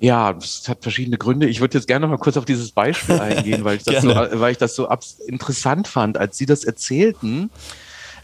[0.00, 1.48] Ja, es hat verschiedene Gründe.
[1.48, 4.08] Ich würde jetzt gerne noch mal kurz auf dieses Beispiel eingehen, weil ich das, so,
[4.08, 4.88] weil ich das so
[5.26, 7.50] interessant fand, als Sie das erzählten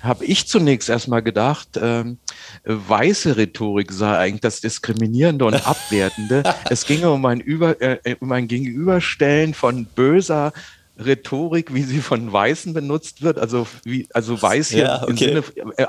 [0.05, 2.18] habe ich zunächst erstmal gedacht, ähm,
[2.64, 6.42] weiße Rhetorik sei eigentlich das Diskriminierende und Abwertende.
[6.70, 10.52] es ginge um ein, Über, äh, um ein Gegenüberstellen von böser
[10.98, 15.11] Rhetorik, wie sie von Weißen benutzt wird, also wie also weiß hier ja, okay.
[15.11, 15.42] im Sinne
[15.76, 15.86] äh,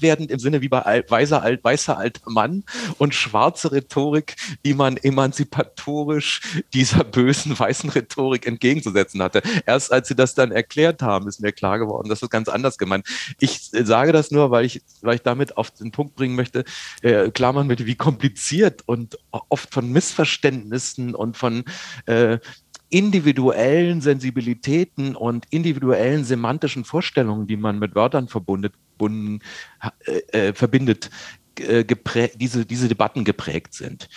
[0.00, 2.64] abwertend im Sinne wie bei alt, weißer, alt, weißer alter Mann
[2.98, 6.40] und schwarze Rhetorik, die man emanzipatorisch
[6.72, 9.42] dieser bösen weißen Rhetorik entgegenzusetzen hatte.
[9.66, 13.06] Erst als sie das dann erklärt haben, ist mir klar geworden, das ganz anders gemeint.
[13.40, 16.64] Ich sage das nur, weil ich, weil ich damit auf den Punkt bringen möchte,
[17.02, 21.64] äh, klar man mit, wie kompliziert und oft von Missverständnissen und von
[22.06, 22.38] äh,
[22.90, 29.40] individuellen Sensibilitäten und individuellen semantischen Vorstellungen, die man mit Wörtern verbundet, bunden,
[30.04, 31.10] äh, äh, verbindet,
[31.58, 31.84] äh,
[32.36, 34.08] diese, diese Debatten geprägt sind.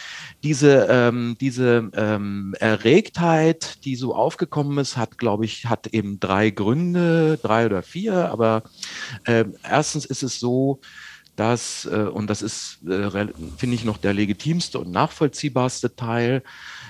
[0.44, 6.50] Diese, ähm, diese ähm, Erregtheit, die so aufgekommen ist, hat, glaube ich, hat eben drei
[6.50, 8.30] Gründe, drei oder vier.
[8.30, 8.64] Aber
[9.26, 10.80] äh, erstens ist es so,
[11.36, 13.10] dass, äh, und das ist, äh,
[13.58, 16.44] finde ich, noch der legitimste und nachvollziehbarste Teil,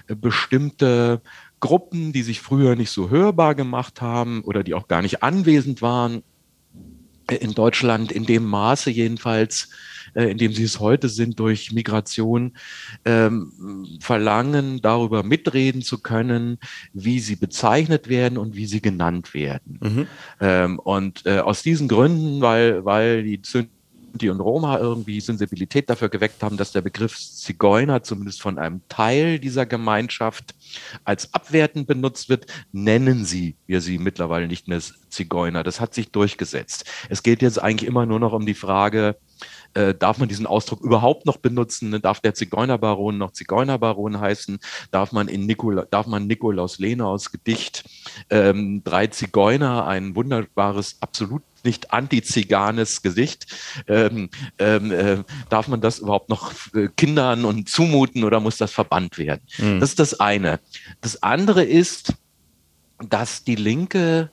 [0.07, 1.21] äh, bestimmte
[1.63, 5.81] Gruppen, die sich früher nicht so hörbar gemacht haben oder die auch gar nicht anwesend
[5.81, 6.21] waren,
[7.31, 9.69] in Deutschland in dem Maße jedenfalls,
[10.13, 12.57] äh, in dem sie es heute sind, durch Migration
[13.05, 16.57] ähm, verlangen, darüber mitreden zu können,
[16.91, 19.79] wie sie bezeichnet werden und wie sie genannt werden.
[19.81, 20.07] Mhm.
[20.41, 23.41] Ähm, und äh, aus diesen Gründen, weil, weil die
[24.13, 28.81] Sinti und Roma irgendwie Sensibilität dafür geweckt haben, dass der Begriff Zigeuner zumindest von einem
[28.87, 30.53] Teil dieser Gemeinschaft
[31.03, 35.63] als abwertend benutzt wird, nennen sie wir sie mittlerweile nicht mehr Zigeuner.
[35.63, 36.85] Das hat sich durchgesetzt.
[37.09, 39.17] Es geht jetzt eigentlich immer nur noch um die Frage,
[39.73, 41.99] äh, darf man diesen Ausdruck überhaupt noch benutzen?
[42.01, 44.59] Darf der Zigeunerbaron noch Zigeunerbaron heißen?
[44.91, 47.83] Darf man in Nikol darf man Nikolaus Lenaus Gedicht
[48.29, 53.47] ähm, Drei Zigeuner, ein wunderbares, absolut nicht antiziganes Gesicht.
[53.87, 58.71] Ähm, ähm, äh, darf man das überhaupt noch äh, Kindern und zumuten oder muss das
[58.71, 59.41] verbannt werden?
[59.57, 59.79] Mhm.
[59.79, 60.59] Das ist das eine.
[61.01, 62.13] Das andere ist,
[63.09, 64.29] dass die Linke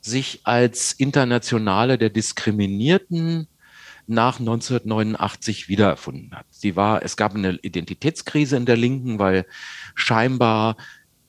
[0.00, 3.48] sich als Internationale der Diskriminierten
[4.06, 6.46] nach 1989 wiedererfunden hat.
[6.50, 9.46] Sie war, es gab eine Identitätskrise in der Linken, weil
[9.94, 10.76] scheinbar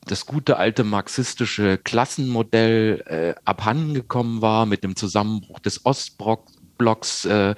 [0.05, 7.55] das gute alte marxistische Klassenmodell äh, abhandengekommen war mit dem Zusammenbruch des Ostblocks Ostblocks, äh,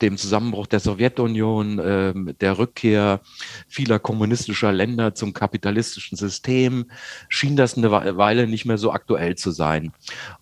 [0.00, 3.20] dem Zusammenbruch der Sowjetunion, äh, der Rückkehr
[3.66, 6.90] vieler kommunistischer Länder zum kapitalistischen System,
[7.28, 9.92] schien das eine Weile nicht mehr so aktuell zu sein.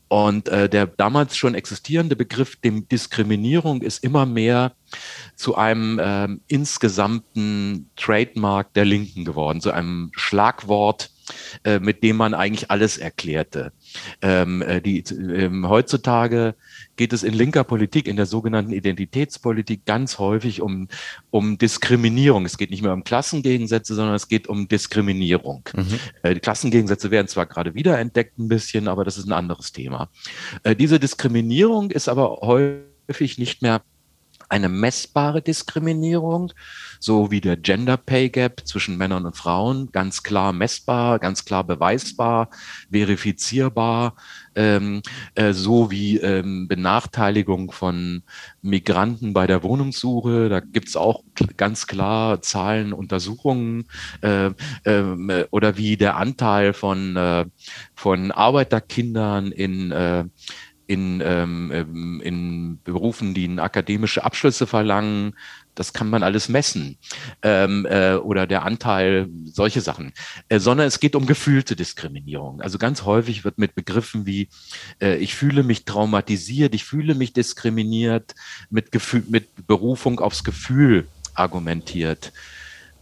[0.09, 4.73] Und äh, der damals schon existierende Begriff dem Diskriminierung ist immer mehr
[5.35, 11.11] zu einem äh, insgesamten Trademark der Linken geworden, zu einem Schlagwort,
[11.65, 13.73] äh, mit dem man eigentlich alles erklärte.
[14.23, 16.55] Ähm, äh, die, ähm, heutzutage
[16.97, 20.89] geht es in linker Politik, in der sogenannten Identitätspolitik ganz häufig um,
[21.31, 22.45] um Diskriminierung.
[22.47, 25.69] Es geht nicht mehr um Klassengegensätze, sondern es geht um Diskriminierung.
[25.75, 25.99] Mhm.
[26.23, 30.09] Äh, die Klassengegensätze werden zwar gerade wiederentdeckt ein bisschen, aber das ist ein anderes Thema.
[30.63, 33.83] Äh, diese Diskriminierung ist aber häufig nicht mehr
[34.49, 36.53] eine messbare Diskriminierung,
[37.01, 41.65] so wie der Gender Pay Gap zwischen Männern und Frauen, ganz klar messbar, ganz klar
[41.65, 42.51] beweisbar,
[42.91, 44.15] verifizierbar,
[44.55, 45.03] ähm,
[45.35, 48.23] äh, so wie ähm, Benachteiligung von
[48.63, 50.49] Migranten bei der Wohnungssuche.
[50.49, 51.23] Da gibt es auch
[51.57, 53.87] ganz klar Zahlen, Untersuchungen
[54.23, 54.51] äh,
[54.85, 57.45] äh, oder wie der Anteil von, äh,
[57.95, 60.25] von Arbeiterkindern in äh,
[60.87, 65.35] in, ähm, ähm, in Berufen, die akademische Abschlüsse verlangen.
[65.75, 66.97] Das kann man alles messen.
[67.43, 70.13] Ähm, äh, oder der Anteil, solche Sachen.
[70.49, 72.61] Äh, sondern es geht um gefühlte Diskriminierung.
[72.61, 74.49] Also ganz häufig wird mit Begriffen wie
[75.01, 78.35] äh, ich fühle mich traumatisiert, ich fühle mich diskriminiert,
[78.71, 82.33] mit, Gefühl, mit Berufung aufs Gefühl argumentiert.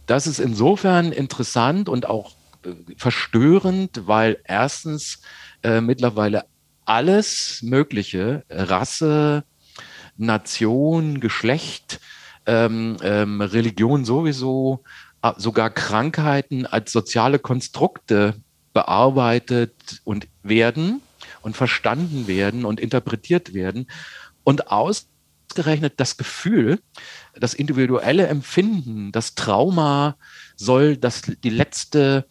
[0.05, 2.31] Das ist insofern interessant und auch
[2.63, 5.21] äh, verstörend, weil erstens
[5.63, 6.45] äh, mittlerweile
[6.85, 9.43] alles Mögliche, Rasse,
[10.17, 11.99] Nation, Geschlecht,
[12.45, 14.83] ähm, ähm, Religion sowieso,
[15.37, 18.35] sogar Krankheiten als soziale Konstrukte
[18.73, 21.01] bearbeitet und werden
[21.41, 23.87] und verstanden werden und interpretiert werden.
[24.43, 26.79] Und ausgerechnet das Gefühl,
[27.33, 30.17] das individuelle Empfinden, das Trauma
[30.55, 32.27] soll das die letzte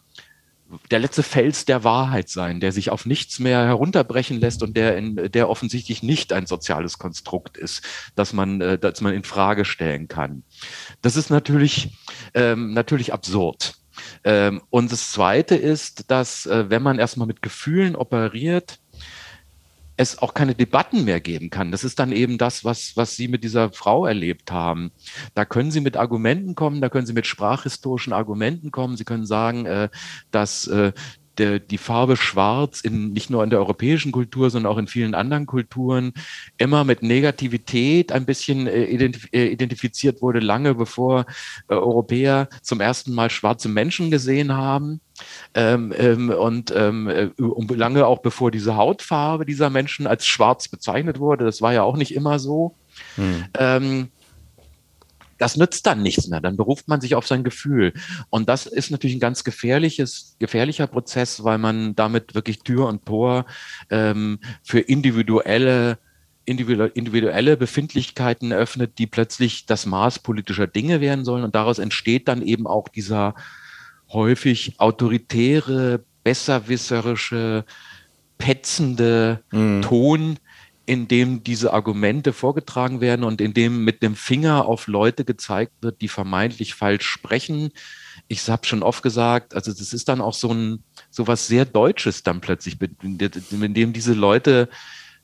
[0.91, 4.97] der letzte Fels der Wahrheit sein, der sich auf nichts mehr herunterbrechen lässt und der,
[4.97, 7.83] in, der offensichtlich nicht ein soziales Konstrukt ist,
[8.14, 10.45] das man, äh, das man in Frage stellen kann.
[11.03, 11.97] Das ist natürlich,
[12.35, 13.75] ähm, natürlich absurd.
[14.25, 18.79] Ähm, und das Zweite ist, dass äh, wenn man erstmal mit Gefühlen operiert,
[19.97, 21.70] es auch keine Debatten mehr geben kann.
[21.70, 24.90] Das ist dann eben das, was, was Sie mit dieser Frau erlebt haben.
[25.34, 28.97] Da können Sie mit Argumenten kommen, da können Sie mit sprachhistorischen Argumenten kommen.
[28.97, 29.88] Sie können sagen, äh,
[30.30, 30.92] dass äh,
[31.36, 35.47] die Farbe Schwarz in, nicht nur in der europäischen Kultur, sondern auch in vielen anderen
[35.47, 36.12] Kulturen
[36.59, 41.26] immer mit Negativität ein bisschen äh, äh, identifiziert wurde, lange bevor
[41.68, 45.01] äh, Europäer zum ersten Mal schwarze Menschen gesehen haben.
[45.55, 47.31] Ähm, ähm, und ähm, äh,
[47.75, 51.45] lange auch bevor diese Hautfarbe dieser Menschen als schwarz bezeichnet wurde.
[51.45, 52.75] Das war ja auch nicht immer so.
[53.17, 53.45] Hm.
[53.59, 54.09] Ähm,
[55.39, 56.41] das nützt dann nichts mehr.
[56.41, 57.93] Dann beruft man sich auf sein Gefühl.
[58.31, 63.05] Und das ist natürlich ein ganz gefährliches, gefährlicher Prozess, weil man damit wirklich Tür und
[63.05, 63.47] Tor
[63.91, 65.99] ähm, für individuelle
[66.47, 71.43] individuelle Befindlichkeiten öffnet, die plötzlich das Maß politischer Dinge werden sollen.
[71.43, 73.35] Und daraus entsteht dann eben auch dieser
[74.15, 77.65] häufig autoritäre, besserwisserische,
[78.39, 79.83] petzende mhm.
[79.83, 80.39] Ton,
[80.87, 85.73] in dem diese Argumente vorgetragen werden und in dem mit dem Finger auf Leute gezeigt
[85.81, 87.71] wird, die vermeintlich falsch sprechen.
[88.29, 91.65] Ich habe schon oft gesagt, also das ist dann auch so ein so was sehr
[91.65, 94.69] Deutsches dann plötzlich, in dem diese Leute,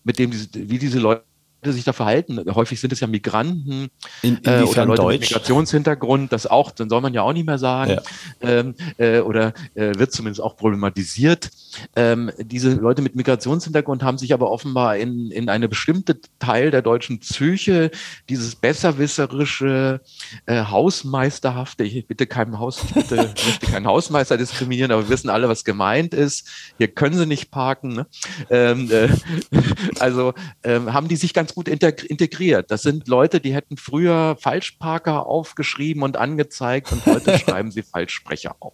[0.03, 1.25] mit dem wie diese Leute
[1.63, 2.43] sich da verhalten.
[2.55, 3.91] Häufig sind es ja Migranten
[4.23, 5.13] In, äh, oder Leute Deutsch?
[5.13, 7.99] mit Migrationshintergrund, das auch, dann soll man ja auch nicht mehr sagen,
[8.43, 8.49] ja.
[8.49, 11.51] ähm, äh, oder äh, wird zumindest auch problematisiert.
[11.97, 16.83] Ähm, diese Leute mit Migrationshintergrund haben sich aber offenbar in, in eine bestimmte Teil der
[16.83, 17.91] deutschen Psyche,
[18.29, 20.01] dieses besserwisserische,
[20.47, 23.17] äh, hausmeisterhafte, ich bitte keinem Haus, ich bitte,
[23.47, 26.49] möchte keinen Hausmeister diskriminieren, aber wir wissen alle, was gemeint ist.
[26.79, 27.95] Hier können sie nicht parken.
[27.95, 28.07] Ne?
[28.51, 29.09] Ähm, äh,
[29.99, 32.71] also ähm, haben die sich ganz gut integriert.
[32.71, 38.57] Das sind Leute, die hätten früher Falschparker aufgeschrieben und angezeigt und heute schreiben sie Falschsprecher
[38.61, 38.73] auf.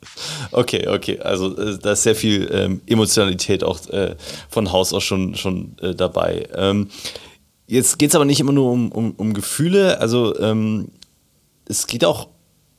[0.52, 1.20] Okay, okay.
[1.20, 4.16] Also äh, da ist sehr viel ähm, Emotionalität auch äh,
[4.48, 6.48] von Haus aus schon, schon äh, dabei.
[6.54, 6.88] Ähm,
[7.66, 10.00] jetzt geht es aber nicht immer nur um, um, um Gefühle.
[10.00, 10.88] Also ähm,
[11.68, 12.28] es geht auch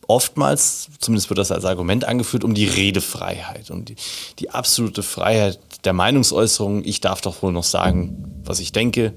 [0.08, 3.96] oftmals, zumindest wird das als Argument angeführt, um die Redefreiheit, um die,
[4.40, 6.84] die absolute Freiheit der Meinungsäußerung.
[6.86, 9.14] Ich darf doch wohl noch sagen, was ich denke.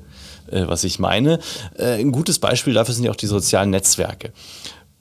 [0.51, 1.39] äh, was ich meine.
[1.77, 4.33] Äh, ein gutes Beispiel dafür sind ja auch die sozialen Netzwerke.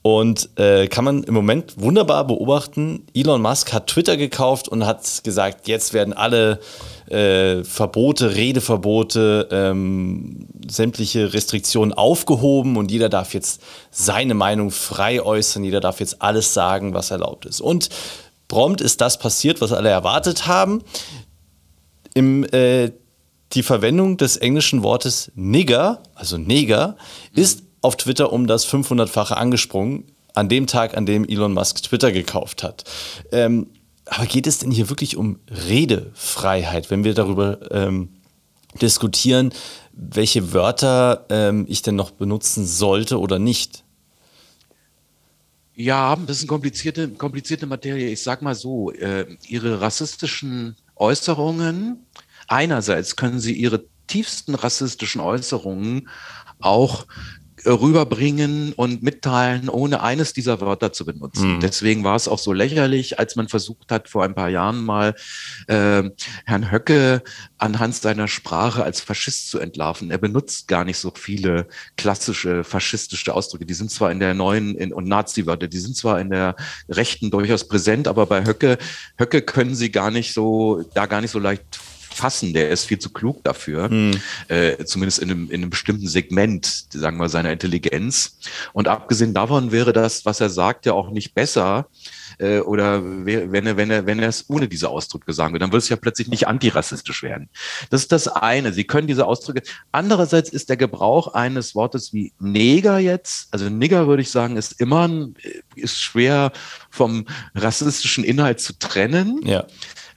[0.02, 5.24] Und äh, kann man im Moment wunderbar beobachten, Elon Musk hat Twitter gekauft und hat
[5.26, 6.62] gesagt, jetzt werden alle
[7.10, 15.66] äh, Verbote, Redeverbote, ähm, sämtliche Restriktionen aufgehoben und jeder darf jetzt seine Meinung frei äußern,
[15.66, 17.60] jeder darf jetzt alles sagen, was erlaubt ist.
[17.60, 17.90] Und
[18.48, 20.82] prompt ist das passiert, was alle erwartet haben.
[22.14, 22.92] Im, äh,
[23.54, 26.96] die Verwendung des englischen Wortes Nigger, also Neger,
[27.34, 32.12] ist auf Twitter um das 500-fache angesprungen, an dem Tag, an dem Elon Musk Twitter
[32.12, 32.84] gekauft hat.
[33.32, 33.68] Ähm,
[34.06, 38.10] aber geht es denn hier wirklich um Redefreiheit, wenn wir darüber ähm,
[38.82, 39.54] diskutieren,
[39.94, 43.84] welche Wörter ähm, ich denn noch benutzen sollte oder nicht?
[45.76, 48.10] Ja, das ist eine komplizierte, komplizierte Materie.
[48.10, 52.06] Ich sag mal so, äh, Ihre rassistischen Äußerungen,
[52.48, 56.10] einerseits können Sie Ihre tiefsten rassistischen Äußerungen
[56.60, 57.06] auch
[57.66, 61.56] rüberbringen und mitteilen, ohne eines dieser Wörter zu benutzen.
[61.56, 61.60] Mhm.
[61.60, 65.16] Deswegen war es auch so lächerlich, als man versucht hat, vor ein paar Jahren mal
[65.68, 66.04] äh,
[66.46, 67.22] Herrn Höcke
[67.58, 70.12] anhand seiner Sprache als Faschist zu entlarven.
[70.12, 73.66] Er benutzt gar nicht so viele klassische faschistische Ausdrücke.
[73.66, 76.56] Die sind zwar in der neuen in, und Nazi-Wörter, die sind zwar in der
[76.88, 78.78] Rechten durchaus präsent, aber bei Höcke,
[79.18, 81.80] Höcke können sie gar nicht so, da gar nicht so leicht
[82.20, 82.54] fassen.
[82.54, 84.12] Der ist viel zu klug dafür, hm.
[84.50, 88.38] äh, zumindest in einem, in einem bestimmten Segment, sagen wir, seiner Intelligenz.
[88.74, 91.88] Und abgesehen davon wäre das, was er sagt, ja auch nicht besser,
[92.40, 95.72] äh, oder wenn er, wenn er, wenn er es ohne diese Ausdrücke sagen würde, dann
[95.72, 97.50] würde es ja plötzlich nicht antirassistisch werden.
[97.90, 98.74] Das ist das eine.
[98.74, 99.62] Sie können diese Ausdrücke.
[99.92, 104.80] Andererseits ist der Gebrauch eines Wortes wie Neger jetzt, also Nigger würde ich sagen, ist
[104.80, 105.36] immer, ein,
[105.76, 106.52] ist schwer
[106.90, 109.40] vom rassistischen Inhalt zu trennen.
[109.44, 109.66] Ja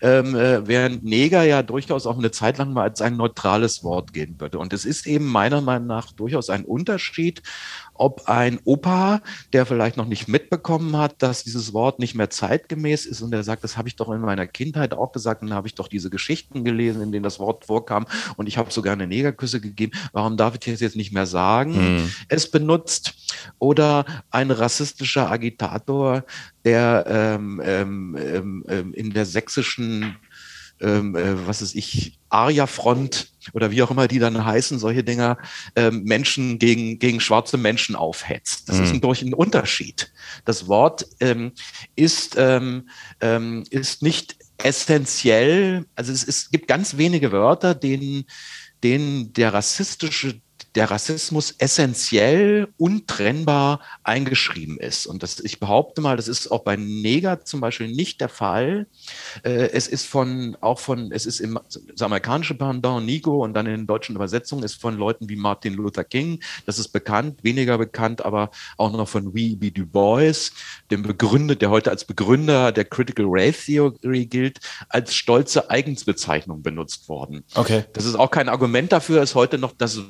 [0.03, 4.12] ähm, äh, während Neger ja durchaus auch eine Zeit lang mal als ein neutrales Wort
[4.12, 4.59] gehen würde.
[4.59, 7.42] Und es ist eben meiner Meinung nach durchaus ein Unterschied,
[8.03, 9.22] ob ein Opa,
[9.53, 13.44] der vielleicht noch nicht mitbekommen hat, dass dieses Wort nicht mehr zeitgemäß ist und der
[13.44, 15.86] sagt, das habe ich doch in meiner Kindheit auch gesagt und dann habe ich doch
[15.86, 19.92] diese Geschichten gelesen, in denen das Wort vorkam und ich habe sogar eine Negerküsse gegeben.
[20.12, 21.74] Warum darf ich das jetzt nicht mehr sagen?
[21.74, 22.11] Hm.
[22.28, 23.14] Es benutzt
[23.61, 26.24] oder ein rassistischer Agitator,
[26.64, 30.16] der ähm, ähm, ähm, ähm in der sächsischen
[30.80, 35.38] ähm, äh, was ist ich, Arya-Front oder wie auch immer die dann heißen, solche Dinger,
[35.76, 38.68] ähm, Menschen gegen, gegen schwarze Menschen aufhetzt.
[38.68, 38.84] Das mhm.
[38.84, 40.12] ist ein, durch ein Unterschied.
[40.45, 41.53] Das Wort ähm,
[41.97, 42.88] ist, ähm,
[43.20, 48.24] ähm, ist nicht essentiell, also es, es gibt ganz wenige Wörter, denen,
[48.82, 50.40] denen der rassistische
[50.74, 55.06] der Rassismus essentiell, untrennbar eingeschrieben ist.
[55.06, 58.86] Und das, ich behaupte mal, das ist auch bei Neger zum Beispiel nicht der Fall.
[59.42, 61.58] Äh, es ist von, auch von, es ist im
[61.88, 65.74] das amerikanische Pendant Nigo und dann in den deutschen Übersetzungen ist von Leuten wie Martin
[65.74, 69.70] Luther King, das ist bekannt, weniger bekannt, aber auch noch von W.E.B.
[69.70, 70.52] Du Bois,
[70.90, 77.08] dem Begründer, der heute als Begründer der Critical Race Theory gilt, als stolze Eigensbezeichnung benutzt
[77.08, 77.44] worden.
[77.54, 77.84] Okay.
[77.92, 80.00] Das ist auch kein Argument dafür, ist heute noch das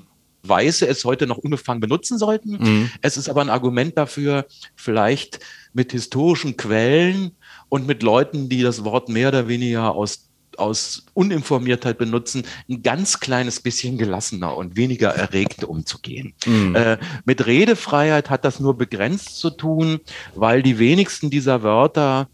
[0.45, 2.53] Weiße es heute noch unbefangen benutzen sollten.
[2.53, 2.91] Mhm.
[3.01, 5.41] Es ist aber ein Argument dafür, vielleicht
[5.73, 7.33] mit historischen Quellen
[7.69, 10.29] und mit Leuten, die das Wort mehr oder weniger aus
[10.59, 16.35] aus Uninformiertheit benutzen, ein ganz kleines bisschen gelassener und weniger erregt umzugehen.
[16.47, 16.75] Mhm.
[16.75, 20.01] Äh, mit Redefreiheit hat das nur begrenzt zu tun,
[20.35, 22.29] weil die wenigsten dieser Wörter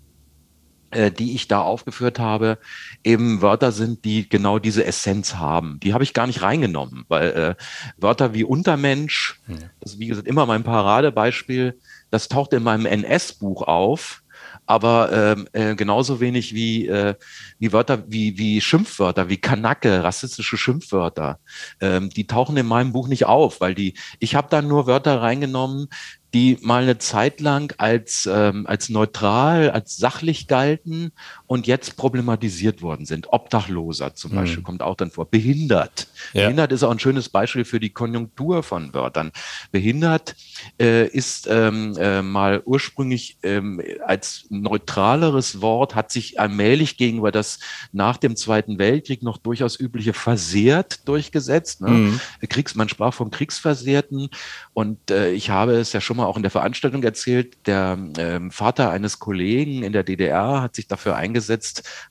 [0.90, 2.58] die ich da aufgeführt habe,
[3.04, 5.78] eben Wörter sind, die genau diese Essenz haben.
[5.82, 7.54] Die habe ich gar nicht reingenommen, weil äh,
[7.98, 9.56] Wörter wie Untermensch, ja.
[9.80, 11.78] das ist wie gesagt immer mein Paradebeispiel,
[12.10, 14.22] das taucht in meinem NS-Buch auf,
[14.68, 17.14] aber ähm, äh, genauso wenig wie, äh,
[17.58, 21.38] wie Wörter, wie, wie Schimpfwörter, wie Kanacke, rassistische Schimpfwörter.
[21.80, 25.22] Ähm, die tauchen in meinem Buch nicht auf, weil die, ich habe da nur Wörter
[25.22, 25.88] reingenommen,
[26.34, 31.12] die mal eine Zeit lang als, ähm, als neutral, als sachlich galten
[31.48, 33.32] und jetzt problematisiert worden sind.
[33.32, 34.36] Obdachloser zum mhm.
[34.36, 35.28] Beispiel kommt auch dann vor.
[35.30, 36.06] Behindert.
[36.34, 36.42] Ja.
[36.42, 39.32] Behindert ist auch ein schönes Beispiel für die Konjunktur von Wörtern.
[39.72, 40.36] Behindert
[40.78, 47.60] äh, ist ähm, äh, mal ursprünglich ähm, als neutraleres Wort, hat sich allmählich gegenüber das
[47.92, 51.80] nach dem Zweiten Weltkrieg noch durchaus übliche versehrt durchgesetzt.
[51.80, 51.88] Ne?
[51.88, 52.20] Mhm.
[52.50, 54.28] Kriegs, man sprach vom Kriegsversehrten
[54.74, 58.50] und äh, ich habe es ja schon mal auch in der Veranstaltung erzählt, der ähm,
[58.50, 61.37] Vater eines Kollegen in der DDR hat sich dafür eingesetzt,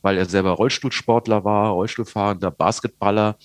[0.02, 3.38] weil er selber Rollstuhlsportler war, Rollstuhlfahrender Basketballer,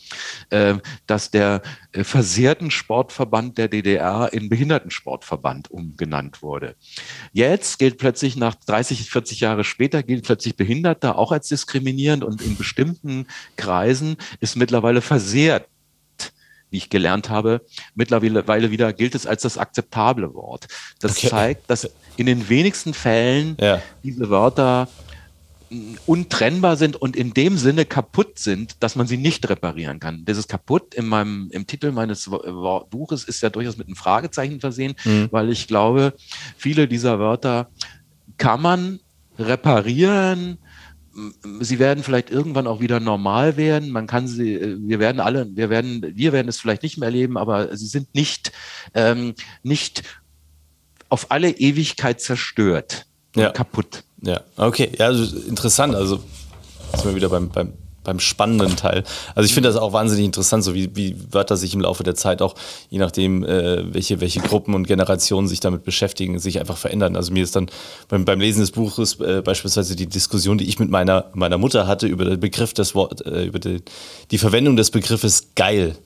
[0.51, 0.75] äh,
[1.07, 1.63] dass der
[1.93, 6.77] äh, versehrten Sportverband der DDR in Behindertensportverband umgenannt wurde.
[7.33, 12.41] Jetzt gilt plötzlich nach 30, 40 Jahre später gilt plötzlich Behinderter auch als diskriminierend und
[12.43, 13.27] in bestimmten
[13.57, 15.67] Kreisen ist mittlerweile versehrt
[16.73, 17.61] wie ich gelernt habe,
[17.95, 20.67] mittlerweile wieder gilt es als das akzeptable Wort.
[21.01, 21.29] Das okay.
[21.29, 23.83] zeigt, dass in den wenigsten Fällen ja.
[24.03, 24.89] diese Wörter
[26.07, 30.25] untrennbar sind und in dem Sinne kaputt sind, dass man sie nicht reparieren kann.
[30.25, 32.31] Dieses kaputt in meinem, im Titel meines
[32.91, 35.29] Buches ist ja durchaus mit einem Fragezeichen versehen, mhm.
[35.31, 36.15] weil ich glaube,
[36.57, 37.71] viele dieser Wörter
[38.39, 39.01] kann man
[39.39, 40.59] reparieren,
[41.61, 43.91] sie werden vielleicht irgendwann auch wieder normal werden.
[43.91, 47.09] Man kann sie, äh, wir werden alle, wir werden, wir werden es vielleicht nicht mehr
[47.09, 48.53] erleben, aber sie sind nicht,
[48.95, 50.03] ähm, nicht
[51.09, 53.07] auf alle Ewigkeit zerstört
[53.37, 53.51] ja.
[53.51, 54.05] kaputt.
[54.23, 54.91] Ja, okay.
[54.99, 55.95] Ja, also interessant.
[55.95, 56.21] Also
[56.97, 57.73] sind wir wieder beim, beim,
[58.05, 59.05] beim spannenden Teil.
[59.35, 62.15] Also ich finde das auch wahnsinnig interessant, so wie, wie Wörter sich im Laufe der
[62.15, 62.55] Zeit auch,
[62.91, 67.17] je nachdem, äh, welche, welche Gruppen und Generationen sich damit beschäftigen, sich einfach verändern.
[67.17, 67.69] Also mir ist dann
[68.09, 71.87] beim, beim Lesen des Buches äh, beispielsweise die Diskussion, die ich mit meiner, meiner Mutter
[71.87, 73.83] hatte über den Begriff des Wort, äh, über die,
[74.31, 75.97] die Verwendung des Begriffes geil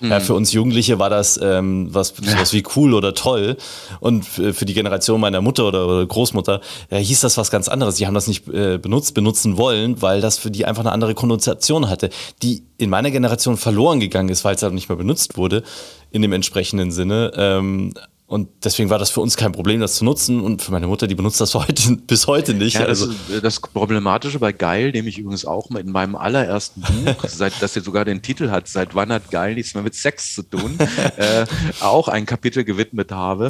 [0.00, 0.10] Mhm.
[0.10, 3.56] Ja, für uns Jugendliche war das ähm, was, was wie cool oder toll.
[4.00, 7.96] Und für die Generation meiner Mutter oder, Großmutter ja, hieß das was ganz anderes.
[7.96, 11.14] Die haben das nicht äh, benutzt, benutzen wollen, weil das für die einfach eine andere
[11.14, 12.10] Konnotation hatte,
[12.42, 15.62] die in meiner Generation verloren gegangen ist, weil es halt nicht mehr benutzt wurde
[16.10, 17.32] in dem entsprechenden Sinne.
[17.36, 17.92] Ähm,
[18.26, 20.40] und deswegen war das für uns kein Problem, das zu nutzen.
[20.40, 22.76] Und für meine Mutter, die benutzt das heute, bis heute nicht.
[22.76, 23.12] Ja, also
[23.42, 27.84] das Problematische bei Geil, dem ich übrigens auch in meinem allerersten Buch, seit das jetzt
[27.84, 30.78] sogar den Titel hat, seit wann hat Geil nichts mehr mit Sex zu tun,
[31.16, 31.44] äh,
[31.80, 33.48] auch ein Kapitel gewidmet habe,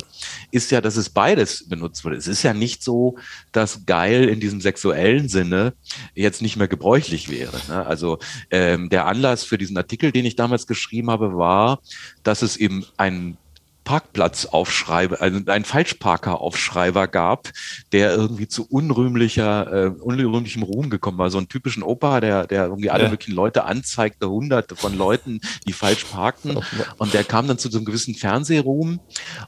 [0.50, 2.16] ist ja, dass es beides benutzt wurde.
[2.16, 3.16] Es ist ja nicht so,
[3.52, 5.74] dass Geil in diesem sexuellen Sinne
[6.14, 7.60] jetzt nicht mehr gebräuchlich wäre.
[7.68, 7.86] Ne?
[7.86, 8.18] Also
[8.50, 11.78] ähm, der Anlass für diesen Artikel, den ich damals geschrieben habe, war,
[12.24, 13.36] dass es eben ein
[13.84, 17.50] Parkplatzaufschreiber, also ein Falschparker-Aufschreiber gab,
[17.92, 21.30] der irgendwie zu unrühmlicher, äh, unrühmlichem Ruhm gekommen war.
[21.30, 23.10] So einen typischen Opa, der, der irgendwie alle ja.
[23.10, 26.58] möglichen Leute anzeigte, hunderte von Leuten, die falsch parkten.
[26.98, 29.00] Und der kam dann zu so einem gewissen Fernsehruhm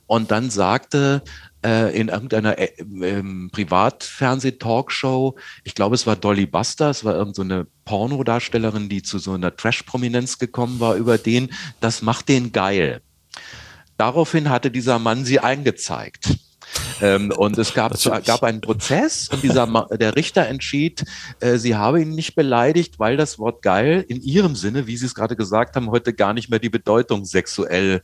[0.07, 1.23] und dann sagte,
[1.65, 7.63] äh, in irgendeiner äh, ähm, Privatfernseh-Talkshow, ich glaube, es war Dolly Buster, es war irgendeine
[7.63, 13.01] so Pornodarstellerin, die zu so einer Trash-Prominenz gekommen war über den, das macht den geil.
[13.97, 16.37] Daraufhin hatte dieser Mann sie eingezeigt.
[17.01, 17.93] Ähm, und es gab,
[18.25, 21.05] gab einen Prozess und dieser der Richter entschied,
[21.41, 25.07] äh, sie habe ihn nicht beleidigt, weil das Wort geil in ihrem Sinne, wie Sie
[25.07, 28.03] es gerade gesagt haben, heute gar nicht mehr die Bedeutung sexuell,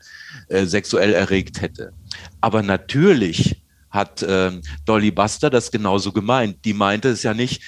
[0.49, 1.93] äh, sexuell erregt hätte.
[2.41, 4.53] Aber natürlich hat äh,
[4.87, 6.65] Dolly Buster das genauso gemeint.
[6.65, 7.63] Die meinte es ja nicht,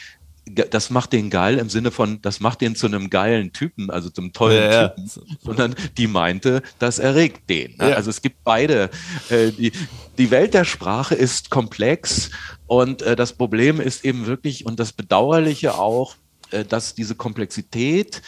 [0.47, 4.11] das macht den geil im Sinne von, das macht den zu einem geilen Typen, also
[4.11, 5.37] zum tollen ja, Typen, ja.
[5.41, 7.77] sondern die meinte, das erregt den.
[7.77, 7.91] Ne?
[7.91, 7.97] Ja.
[7.97, 8.91] Also es gibt beide.
[9.31, 9.73] Äh, die,
[10.19, 12.31] die Welt der Sprache ist komplex
[12.67, 16.17] und äh, das Problem ist eben wirklich und das Bedauerliche auch,
[16.51, 18.21] äh, dass diese Komplexität,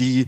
[0.00, 0.26] die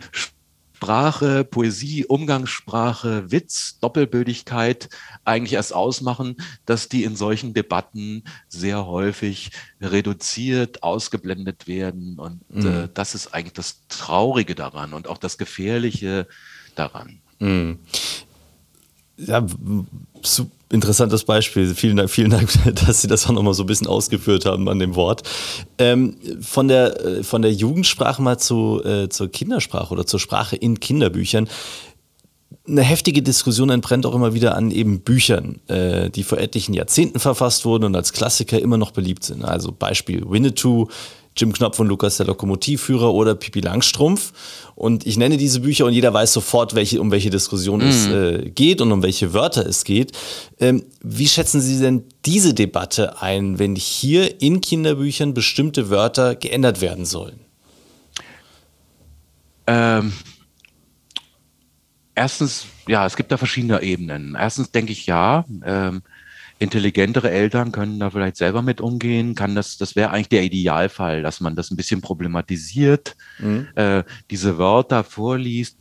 [0.77, 4.91] Sprache, Poesie, Umgangssprache, Witz, Doppelbödigkeit
[5.25, 12.19] eigentlich erst ausmachen, dass die in solchen Debatten sehr häufig reduziert, ausgeblendet werden.
[12.19, 12.67] Und äh, mhm.
[12.67, 16.29] äh, das ist eigentlich das Traurige daran und auch das Gefährliche
[16.75, 17.21] daran.
[17.39, 17.79] Mhm.
[19.17, 19.47] Ja,
[20.71, 21.75] interessantes Beispiel.
[21.75, 22.51] Vielen Dank, vielen Dank,
[22.87, 25.23] dass Sie das auch nochmal so ein bisschen ausgeführt haben an dem Wort.
[25.79, 30.57] Ähm, von, der, äh, von der Jugendsprache mal zu, äh, zur Kindersprache oder zur Sprache
[30.57, 31.49] in Kinderbüchern.
[32.69, 37.21] Eine heftige Diskussion entbrennt auch immer wieder an eben Büchern, äh, die vor etlichen Jahrzehnten
[37.21, 39.45] verfasst wurden und als Klassiker immer noch beliebt sind.
[39.45, 40.89] Also Beispiel Winnetou,
[41.37, 44.33] Jim Knopf und Lukas der Lokomotivführer oder Pipi Langstrumpf.
[44.75, 47.89] Und ich nenne diese Bücher und jeder weiß sofort, welche, um welche Diskussion mhm.
[47.89, 50.13] es äh, geht und um welche Wörter es geht.
[50.59, 56.81] Ähm, wie schätzen Sie denn diese Debatte ein, wenn hier in Kinderbüchern bestimmte Wörter geändert
[56.81, 57.41] werden sollen?
[59.67, 60.13] Ähm,
[62.15, 64.37] erstens, ja, es gibt da verschiedene Ebenen.
[64.39, 66.03] Erstens denke ich ja, ähm,
[66.59, 71.23] intelligentere Eltern können da vielleicht selber mit umgehen, kann das, das wäre eigentlich der Idealfall,
[71.23, 73.69] dass man das ein bisschen problematisiert, mhm.
[73.75, 75.79] äh, diese Wörter vorliest,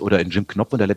[0.00, 0.96] oder in Jim Knopf und der,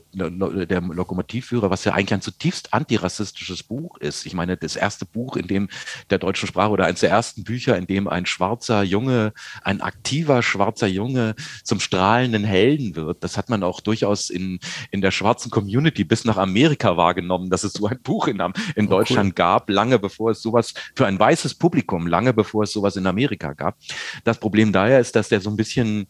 [0.65, 4.25] der Lokomotivführer, was ja eigentlich ein zutiefst antirassistisches Buch ist.
[4.25, 5.69] Ich meine, das erste Buch, in dem
[6.09, 9.33] der deutschen Sprache oder eines der ersten Bücher, in dem ein schwarzer Junge,
[9.63, 13.23] ein aktiver schwarzer Junge zum strahlenden Helden wird.
[13.23, 14.59] Das hat man auch durchaus in,
[14.91, 18.41] in der schwarzen Community bis nach Amerika wahrgenommen, dass es so ein Buch in,
[18.75, 19.35] in oh, Deutschland cool.
[19.35, 23.53] gab, lange bevor es sowas für ein weißes Publikum, lange bevor es sowas in Amerika
[23.53, 23.77] gab.
[24.23, 26.07] Das Problem daher ist, dass der so ein bisschen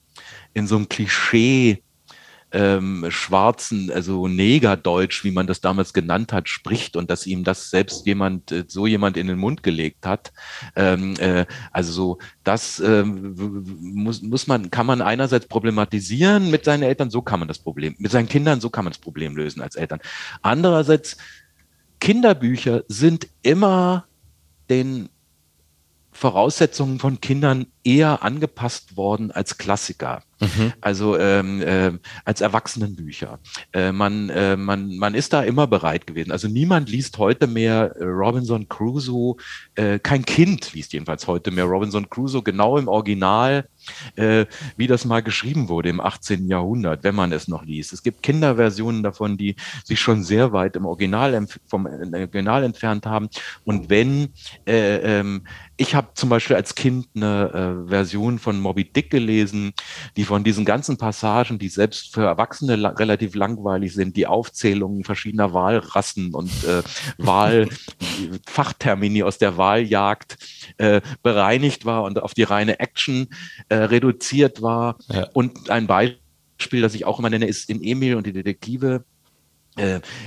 [0.54, 1.84] in so einem Klischee
[2.52, 7.70] ähm, schwarzen, also Negerdeutsch, wie man das damals genannt hat, spricht und dass ihm das
[7.70, 10.34] selbst jemand, äh, so jemand in den Mund gelegt hat.
[10.76, 16.84] Ähm, äh, also so, das äh, muss, muss man, kann man einerseits problematisieren mit seinen
[16.84, 19.62] Eltern, so kann man das Problem, mit seinen Kindern, so kann man das Problem lösen
[19.62, 20.00] als Eltern.
[20.42, 21.18] Andererseits,
[22.00, 24.06] Kinderbücher sind immer
[24.70, 25.10] den
[26.22, 30.72] Voraussetzungen von Kindern eher angepasst worden als Klassiker, mhm.
[30.80, 31.94] also ähm, äh,
[32.26, 33.40] als Erwachsenenbücher.
[33.74, 36.32] Äh, man, äh, man, man ist da immer bereit gewesen.
[36.32, 39.38] Also niemand liest heute mehr äh, Robinson Crusoe,
[39.74, 43.68] äh, kein Kind liest jedenfalls heute mehr Robinson Crusoe genau im Original,
[44.16, 44.46] äh,
[44.78, 46.48] wie das mal geschrieben wurde im 18.
[46.48, 47.94] Jahrhundert, wenn man es noch liest.
[47.94, 53.30] Es gibt Kinderversionen davon, die sich schon sehr weit im Original vom Original entfernt haben.
[53.64, 54.30] Und wenn
[54.66, 55.44] ähm,
[55.78, 59.74] ich habe zum Beispiel als Kind eine Version von Moby Dick gelesen,
[60.16, 65.04] die von diesen ganzen Passagen, die selbst für Erwachsene la relativ langweilig sind, die Aufzählungen
[65.04, 66.84] verschiedener Wahlrassen und äh,
[67.18, 70.38] Wahlfachtermini aus der Wahljagd
[70.78, 73.30] äh, bereinigt war und auf die reine Action
[73.70, 74.98] äh, reduziert war.
[75.10, 75.28] Ja.
[75.34, 79.11] Und ein Beispiel, das ich auch immer nenne, ist in Emil und die Detektive äh,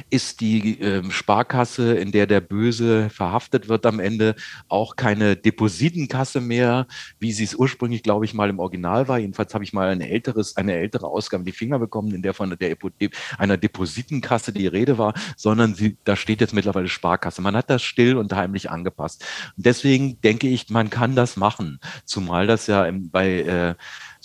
[0.09, 4.36] ist die äh, Sparkasse, in der der Böse verhaftet wird am Ende,
[4.68, 6.86] auch keine Depositenkasse mehr,
[7.18, 9.18] wie sie es ursprünglich, glaube ich, mal im Original war.
[9.18, 12.32] Jedenfalls habe ich mal ein älteres, eine ältere Ausgabe in die Finger bekommen, in der
[12.32, 12.76] von der,
[13.36, 17.42] einer Depositenkasse die Rede war, sondern sie, da steht jetzt mittlerweile Sparkasse.
[17.42, 19.26] Man hat das still und heimlich angepasst.
[19.57, 23.74] Und deswegen denke ich, man kann das machen, zumal das ja im, bei äh,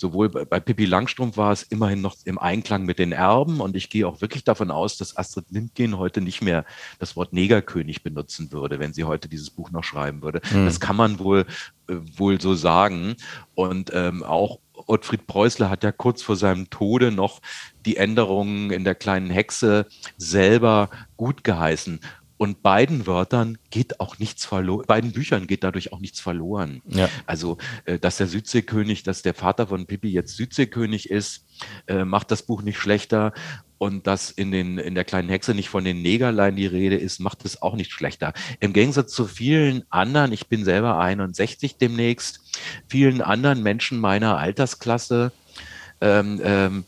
[0.00, 3.76] sowohl bei, bei Pippi Langstrumpf war es immerhin noch im Einklang mit den Erben und
[3.76, 6.64] ich gehe auch wirklich davon aus, dass Astrid Lindgren heute nicht mehr
[6.98, 10.40] das Wort Negerkönig benutzen würde, wenn sie heute dieses Buch noch schreiben würde.
[10.52, 10.64] Mhm.
[10.64, 11.46] Das kann man wohl,
[11.88, 13.14] äh, wohl so sagen.
[13.54, 17.40] Und ähm, auch Ottfried Preußler hat ja kurz vor seinem Tode noch
[17.84, 19.86] die Änderungen in der kleinen Hexe
[20.16, 20.88] selber
[21.18, 22.00] gut geheißen.
[22.40, 26.80] Und beiden Wörtern geht auch nichts verloren, beiden Büchern geht dadurch auch nichts verloren.
[26.86, 27.06] Ja.
[27.26, 31.44] Also, äh, dass der Südseekönig, dass der Vater von Pippi jetzt Südseekönig ist,
[31.86, 33.34] äh, macht das Buch nicht schlechter.
[33.76, 37.20] Und dass in, den, in der kleinen Hexe nicht von den Negerlein die Rede ist,
[37.20, 38.32] macht es auch nicht schlechter.
[38.58, 42.40] Im Gegensatz zu vielen anderen, ich bin selber 61 demnächst,
[42.88, 45.30] vielen anderen Menschen meiner Altersklasse,
[46.00, 46.84] ähm, ähm,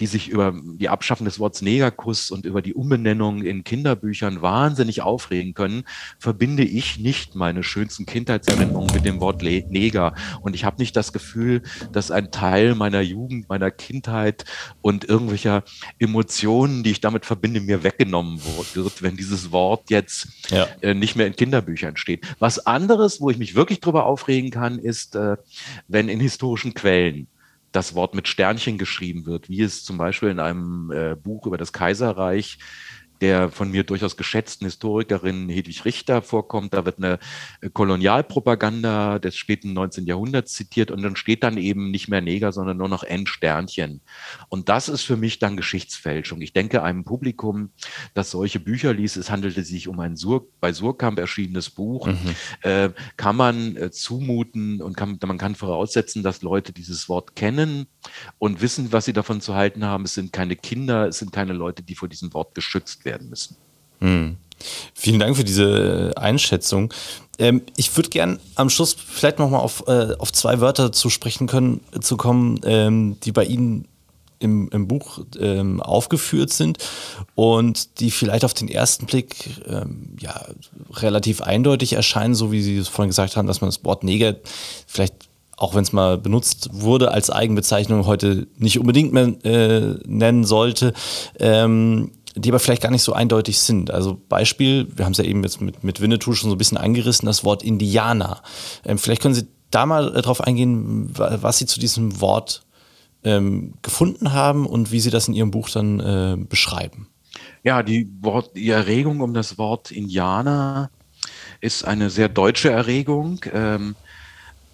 [0.00, 5.02] die sich über die Abschaffung des Wortes Negerkuss und über die Umbenennung in Kinderbüchern wahnsinnig
[5.02, 5.84] aufregen können,
[6.18, 10.14] verbinde ich nicht meine schönsten Kindheitserinnerungen mit dem Wort Neger.
[10.40, 14.44] Und ich habe nicht das Gefühl, dass ein Teil meiner Jugend, meiner Kindheit
[14.80, 15.62] und irgendwelcher
[15.98, 18.40] Emotionen, die ich damit verbinde, mir weggenommen
[18.74, 20.66] wird, wenn dieses Wort jetzt ja.
[20.80, 22.26] äh, nicht mehr in Kinderbüchern steht.
[22.38, 25.36] Was anderes, wo ich mich wirklich drüber aufregen kann, ist, äh,
[25.88, 27.28] wenn in historischen Quellen
[27.72, 31.58] das Wort mit Sternchen geschrieben wird, wie es zum Beispiel in einem äh, Buch über
[31.58, 32.58] das Kaiserreich
[33.20, 36.74] der von mir durchaus geschätzten Historikerin Hedwig Richter vorkommt.
[36.74, 37.18] Da wird eine
[37.60, 40.06] äh, Kolonialpropaganda des späten 19.
[40.06, 44.00] Jahrhunderts zitiert und dann steht dann eben nicht mehr Neger, sondern nur noch N Sternchen.
[44.48, 46.40] Und das ist für mich dann Geschichtsfälschung.
[46.40, 47.70] Ich denke, einem Publikum,
[48.14, 52.16] das solche Bücher liest, es handelte sich um ein Sur bei Surkamp erschienenes Buch, mhm.
[52.62, 57.86] äh, kann man äh, zumuten und kann, man kann voraussetzen, dass Leute dieses Wort kennen
[58.38, 60.04] und wissen, was sie davon zu halten haben.
[60.04, 63.28] Es sind keine Kinder, es sind keine Leute, die vor diesem Wort geschützt werden werden
[63.28, 63.56] müssen.
[64.00, 64.36] Hm.
[64.94, 66.92] Vielen Dank für diese Einschätzung.
[67.38, 71.46] Ähm, ich würde gern am Schluss vielleicht nochmal auf, äh, auf zwei Wörter zu sprechen
[71.46, 73.86] können, zu kommen, ähm, die bei Ihnen
[74.38, 76.78] im, im Buch ähm, aufgeführt sind
[77.34, 80.46] und die vielleicht auf den ersten Blick ähm, ja,
[80.94, 84.36] relativ eindeutig erscheinen, so wie Sie es vorhin gesagt haben, dass man das Wort Neger
[84.86, 85.30] vielleicht
[85.60, 90.94] auch wenn es mal benutzt wurde als Eigenbezeichnung, heute nicht unbedingt mehr äh, nennen sollte.
[91.38, 93.90] Ähm, die aber vielleicht gar nicht so eindeutig sind.
[93.90, 96.78] Also Beispiel, wir haben es ja eben jetzt mit, mit Winnetou schon so ein bisschen
[96.78, 98.42] angerissen, das Wort Indianer.
[98.84, 102.62] Ähm, vielleicht können Sie da mal äh, drauf eingehen, was Sie zu diesem Wort
[103.24, 107.08] ähm, gefunden haben und wie Sie das in Ihrem Buch dann äh, beschreiben.
[107.62, 110.90] Ja, die, Wort, die Erregung um das Wort Indianer
[111.60, 113.44] ist eine sehr deutsche Erregung.
[113.52, 113.96] Ähm,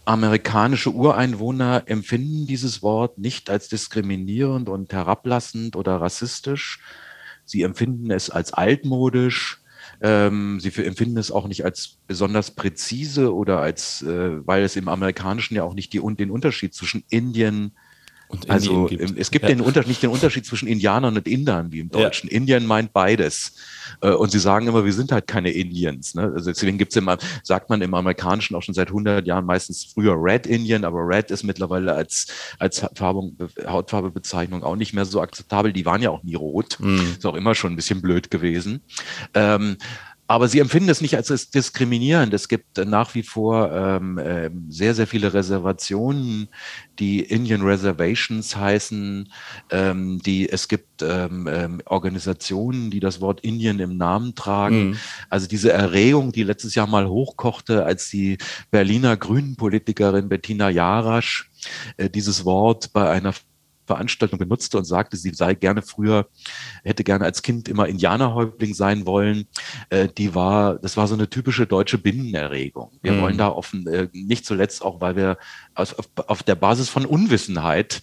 [0.05, 6.81] amerikanische Ureinwohner empfinden dieses Wort nicht als diskriminierend und herablassend oder rassistisch,
[7.47, 9.63] Sie empfinden es als altmodisch.
[10.03, 14.89] Ähm, sie empfinden es auch nicht als besonders präzise oder als, äh, weil es im
[14.89, 17.73] Amerikanischen ja auch nicht die, den Unterschied zwischen Indian
[18.49, 19.49] also es gibt ja.
[19.49, 22.29] den Unterschied, nicht den Unterschied zwischen Indianern und Indern wie im Deutschen.
[22.29, 22.37] Ja.
[22.37, 23.53] Indien meint beides.
[24.01, 26.15] Äh, und sie sagen immer, wir sind halt keine Indians.
[26.15, 26.33] Ne?
[26.35, 30.15] Also deswegen gibt's immer, sagt man im Amerikanischen auch schon seit 100 Jahren meistens früher
[30.17, 32.27] Red Indian, aber Red ist mittlerweile als,
[32.59, 35.73] als Farbung, Hautfarbebezeichnung auch nicht mehr so akzeptabel.
[35.73, 36.79] Die waren ja auch nie rot.
[36.81, 37.15] Mhm.
[37.17, 38.81] Ist auch immer schon ein bisschen blöd gewesen.
[39.35, 39.77] Ähm,
[40.29, 42.35] aber sie empfinden es nicht als diskriminierend.
[42.35, 46.49] Es gibt nach wie vor ähm, äh, sehr, sehr viele Reservationen,
[46.99, 49.33] die Indian Reservations heißen.
[49.71, 54.91] Ähm, die, es gibt ähm, ähm, Organisationen, die das Wort Indien im Namen tragen.
[54.91, 54.97] Mhm.
[55.31, 58.39] Also diese Erregung, die letztes Jahr mal hochkochte, als die
[58.71, 61.51] Berliner Grünen-Politikerin Bettina Jarasch
[61.97, 63.33] äh, dieses Wort bei einer
[63.87, 66.29] Veranstaltung benutzte und sagte, sie sei gerne früher,
[66.85, 69.47] hätte gerne als Kind immer Indianerhäuptling sein wollen.
[69.91, 72.93] Äh, die war, das war so eine typische deutsche Binnenerregung.
[73.03, 73.21] Wir mhm.
[73.23, 75.39] wollen da offen, äh, nicht zuletzt auch, weil wir
[75.75, 75.95] auf,
[76.27, 78.03] auf der Basis von Unwissenheit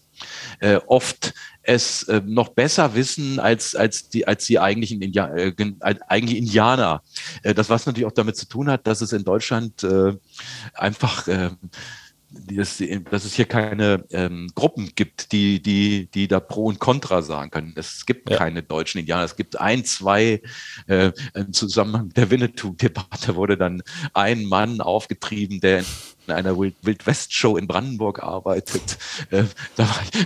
[0.59, 5.53] äh, oft es äh, noch besser wissen als, als, die, als die eigentlichen India äh,
[5.79, 7.01] eigentlich Indianer.
[7.41, 10.13] Äh, das was natürlich auch damit zu tun hat, dass es in Deutschland äh,
[10.73, 11.51] einfach äh,
[12.33, 12.81] dass,
[13.11, 17.51] dass es hier keine ähm, Gruppen gibt, die, die, die da Pro und Contra sagen
[17.51, 17.73] können.
[17.75, 18.37] Es gibt ja.
[18.37, 19.23] keine deutschen Indianer.
[19.23, 20.41] Es gibt ein, zwei,
[20.87, 25.83] äh, im Zusammenhang der Winnetou-Debatte wurde dann ein Mann aufgetrieben, der
[26.27, 28.97] in einer Wild-West-Show in Brandenburg arbeitet.
[29.29, 29.43] Äh,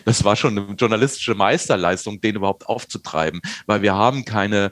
[0.06, 4.72] das war schon eine journalistische Meisterleistung, den überhaupt aufzutreiben, weil wir haben keine,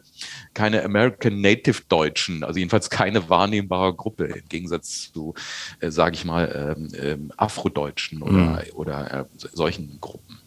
[0.53, 5.33] keine American Native Deutschen, also jedenfalls keine wahrnehmbare Gruppe im Gegensatz zu,
[5.79, 8.59] äh, sage ich mal, ähm, ähm, Afrodeutschen oder, mhm.
[8.73, 10.39] oder äh, solchen Gruppen.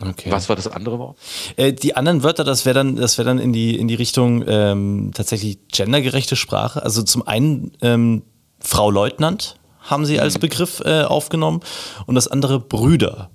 [0.00, 0.30] Okay.
[0.30, 1.18] Was war das andere Wort?
[1.56, 4.44] Äh, die anderen Wörter, das wäre dann, das wäre dann in die in die Richtung
[4.46, 6.82] ähm, tatsächlich gendergerechte Sprache.
[6.82, 8.22] Also zum einen ähm,
[8.60, 9.56] Frau Leutnant
[9.90, 10.40] haben sie als mhm.
[10.40, 11.60] Begriff äh, aufgenommen
[12.06, 13.30] und das andere Brüder.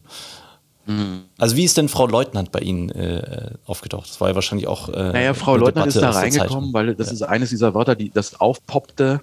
[0.86, 1.24] Mhm.
[1.38, 4.10] Also wie ist denn Frau Leutnant bei Ihnen äh, aufgetaucht?
[4.10, 4.90] Das war ja wahrscheinlich auch.
[4.90, 7.14] Äh, naja, Frau Leutnant ist da reingekommen, weil das ja.
[7.14, 9.22] ist eines dieser Wörter, die das aufpoppte,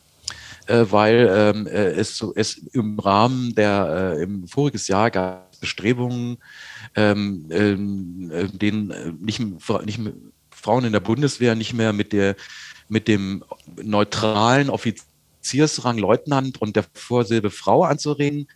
[0.66, 5.50] äh, weil ähm, äh, es, so, es im Rahmen der äh, im voriges Jahr gab
[5.60, 6.38] Bestrebungen,
[6.96, 10.00] ähm, ähm, äh, den nicht, nicht
[10.50, 12.34] Frauen in der Bundeswehr nicht mehr mit der
[12.88, 13.44] mit dem
[13.80, 15.04] neutralen Offizier
[15.40, 18.46] Offiziersrang Leutnant und der Vorsilbe Frau anzureden,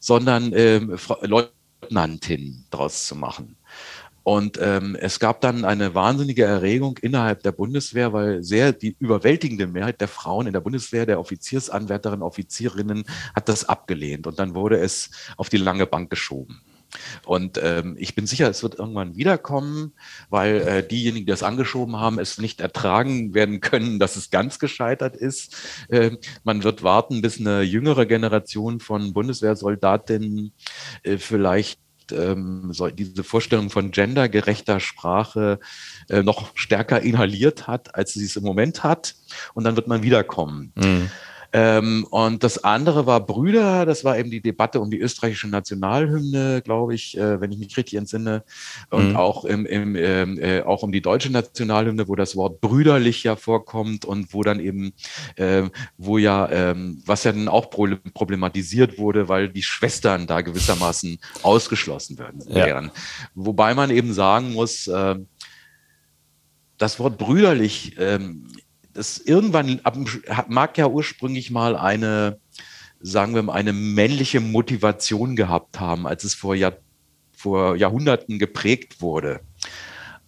[0.00, 3.56] sondern ähm, Leutnantin draus zu machen.
[4.24, 9.66] Und ähm, es gab dann eine wahnsinnige Erregung innerhalb der Bundeswehr, weil sehr die überwältigende
[9.66, 13.04] Mehrheit der Frauen in der Bundeswehr, der Offiziersanwärterinnen, Offizierinnen,
[13.34, 14.26] hat das abgelehnt.
[14.26, 16.62] Und dann wurde es auf die lange Bank geschoben.
[17.24, 19.92] Und ähm, ich bin sicher, es wird irgendwann wiederkommen,
[20.30, 24.58] weil äh, diejenigen, die das angeschoben haben, es nicht ertragen werden können, dass es ganz
[24.58, 25.56] gescheitert ist.
[25.88, 26.12] Äh,
[26.44, 30.52] man wird warten, bis eine jüngere Generation von Bundeswehrsoldatinnen
[31.02, 31.80] äh, vielleicht
[32.10, 35.60] ähm, diese Vorstellung von gendergerechter Sprache
[36.08, 39.14] äh, noch stärker inhaliert hat, als sie es im Moment hat.
[39.54, 40.72] Und dann wird man wiederkommen.
[40.74, 41.10] Mhm.
[41.52, 46.62] Ähm, und das andere war Brüder, das war eben die Debatte um die österreichische Nationalhymne,
[46.62, 48.42] glaube ich, äh, wenn ich mich richtig entsinne.
[48.90, 49.16] Und mhm.
[49.16, 53.36] auch, im, im, ähm, äh, auch um die deutsche Nationalhymne, wo das Wort brüderlich ja
[53.36, 54.94] vorkommt und wo dann eben,
[55.36, 55.64] äh,
[55.98, 62.18] wo ja, ähm, was ja dann auch problematisiert wurde, weil die Schwestern da gewissermaßen ausgeschlossen
[62.18, 62.86] werden wären.
[62.86, 62.92] Ja.
[63.34, 65.16] Wobei man eben sagen muss, äh,
[66.78, 68.48] das Wort brüderlich ähm,
[68.94, 69.80] das irgendwann
[70.48, 72.38] mag ja ursprünglich mal eine,
[73.00, 76.74] sagen wir mal, eine männliche Motivation gehabt haben, als es vor, Jahr,
[77.36, 79.40] vor Jahrhunderten geprägt wurde.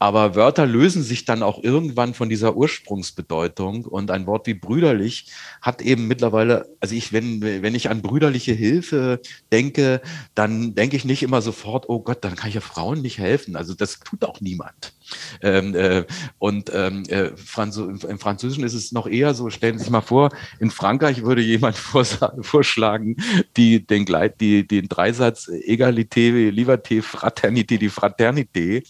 [0.04, 5.28] Aber Wörter lösen sich dann auch irgendwann von dieser Ursprungsbedeutung und ein Wort wie brüderlich
[5.62, 9.20] hat eben mittlerweile, also ich, wenn, wenn ich an brüderliche Hilfe
[9.52, 10.02] denke,
[10.34, 13.56] dann denke ich nicht immer sofort, oh Gott, dann kann ich ja Frauen nicht helfen.
[13.56, 14.92] Also das tut auch niemand.
[15.42, 16.04] Ähm, äh,
[16.38, 20.00] und ähm, äh, Franzo im Französischen ist es noch eher so, stellen Sie sich mal
[20.00, 21.76] vor, in Frankreich würde jemand
[22.40, 23.16] vorschlagen,
[23.56, 28.82] die, den, Gleit, die, den Dreisatz Egalité, Liberté, Fraternité, die Fraternité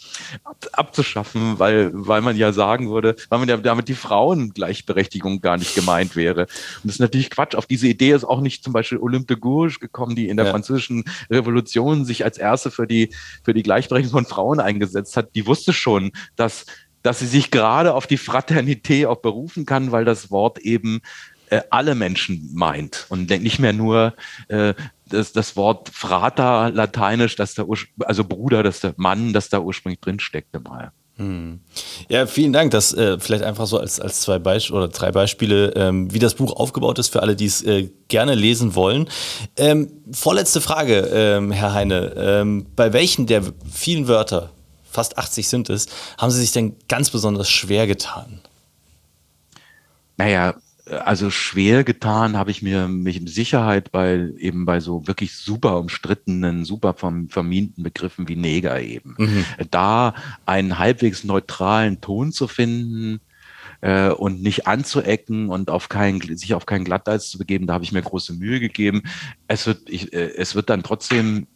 [0.44, 5.56] ab, abzuschaffen, weil, weil man ja sagen würde, weil man ja damit die Frauengleichberechtigung gar
[5.56, 6.42] nicht gemeint wäre.
[6.42, 7.54] Und das ist natürlich Quatsch.
[7.54, 10.46] Auf diese Idee ist auch nicht zum Beispiel Olympe de Gouges gekommen, die in der
[10.46, 10.52] ja.
[10.52, 13.10] französischen Revolution sich als erste für die,
[13.42, 15.34] für die Gleichberechtigung von Frauen eingesetzt hat.
[15.34, 16.66] Die wusste schon, dass,
[17.02, 21.00] dass sie sich gerade auf die Fraternität auch berufen kann, weil das Wort eben
[21.50, 24.14] äh, alle Menschen meint und nicht mehr nur
[24.48, 24.74] äh,
[25.08, 27.64] das, das Wort Frater lateinisch, dass da
[28.00, 30.92] also Bruder, dass der Mann, das da ursprünglich drin steckte mal.
[31.16, 31.60] Hm.
[32.08, 32.72] Ja, vielen Dank.
[32.72, 36.34] Das äh, vielleicht einfach so als, als zwei Beispiele oder drei Beispiele, ähm, wie das
[36.34, 39.08] Buch aufgebaut ist für alle, die es äh, gerne lesen wollen.
[39.56, 42.14] Ähm, vorletzte Frage, ähm, Herr Heine.
[42.16, 43.42] Ähm, bei welchen der
[43.72, 44.50] vielen Wörter,
[44.94, 45.88] fast 80 sind es,
[46.18, 48.40] haben Sie sich denn ganz besonders schwer getan?
[50.16, 50.54] Naja,
[50.86, 55.78] also schwer getan habe ich mir mich in Sicherheit bei eben bei so wirklich super
[55.78, 59.14] umstrittenen, super verminten Begriffen wie Neger eben.
[59.18, 59.44] Mhm.
[59.70, 60.14] Da
[60.44, 63.20] einen halbwegs neutralen Ton zu finden
[63.80, 67.84] äh, und nicht anzuecken und auf keinen, sich auf keinen Glatteis zu begeben, da habe
[67.84, 69.02] ich mir große Mühe gegeben.
[69.48, 71.46] Es wird, ich, äh, es wird dann trotzdem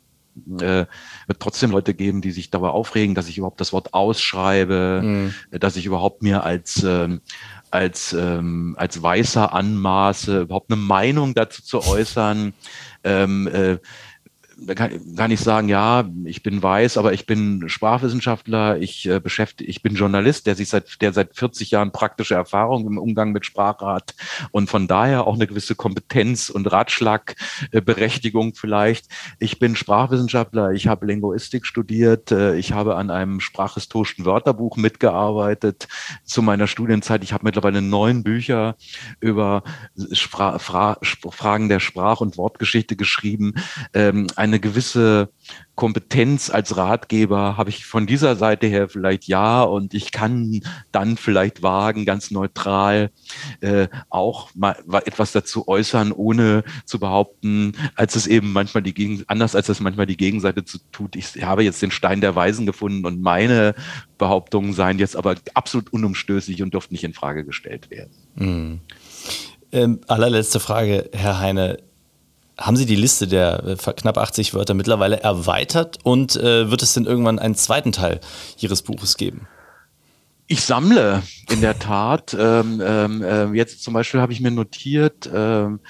[0.61, 0.87] äh,
[1.27, 5.35] wird trotzdem Leute geben, die sich darüber aufregen, dass ich überhaupt das Wort ausschreibe, mhm.
[5.51, 7.19] dass ich überhaupt mir als äh,
[7.71, 12.55] als, ähm, als Weißer anmaße, überhaupt eine Meinung dazu zu äußern.
[13.05, 13.79] Ähm, äh,
[14.61, 19.21] da kann, kann ich sagen, ja, ich bin weiß, aber ich bin Sprachwissenschaftler, ich äh,
[19.21, 23.31] beschäftige, ich bin Journalist, der sich seit, der seit 40 Jahren praktische Erfahrung im Umgang
[23.31, 24.15] mit Sprache hat
[24.51, 29.07] und von daher auch eine gewisse Kompetenz und Ratschlagberechtigung vielleicht.
[29.39, 35.87] Ich bin Sprachwissenschaftler, ich habe Linguistik studiert, äh, ich habe an einem sprachhistorischen Wörterbuch mitgearbeitet
[36.25, 37.23] zu meiner Studienzeit.
[37.23, 38.77] Ich habe mittlerweile neun Bücher
[39.21, 39.63] über
[40.13, 40.99] Spra Fra
[41.31, 43.55] Fragen der Sprach- und Wortgeschichte geschrieben.
[43.95, 45.31] Ähm, eine gewisse
[45.75, 50.61] Kompetenz als Ratgeber habe ich von dieser Seite her vielleicht ja und ich kann
[50.91, 53.11] dann vielleicht wagen, ganz neutral
[53.61, 59.23] äh, auch mal etwas dazu äußern, ohne zu behaupten, als es eben manchmal die Gegen
[59.29, 61.15] anders als es manchmal die Gegenseite zu tut.
[61.15, 63.75] Ich habe jetzt den Stein der Weisen gefunden und meine
[64.19, 68.11] Behauptungen seien jetzt aber absolut unumstößlich und dürften nicht in Frage gestellt werden.
[68.35, 68.81] Mhm.
[69.71, 71.79] Ähm, allerletzte Frage, Herr Heine
[72.59, 76.93] haben Sie die Liste der äh, knapp 80 Wörter mittlerweile erweitert und äh, wird es
[76.93, 78.21] denn irgendwann einen zweiten Teil
[78.59, 79.47] Ihres Buches geben?
[80.49, 82.37] Ich sammle in der Tat.
[82.49, 85.81] Ähm, ähm, äh, jetzt zum Beispiel habe ich mir notiert, ähm,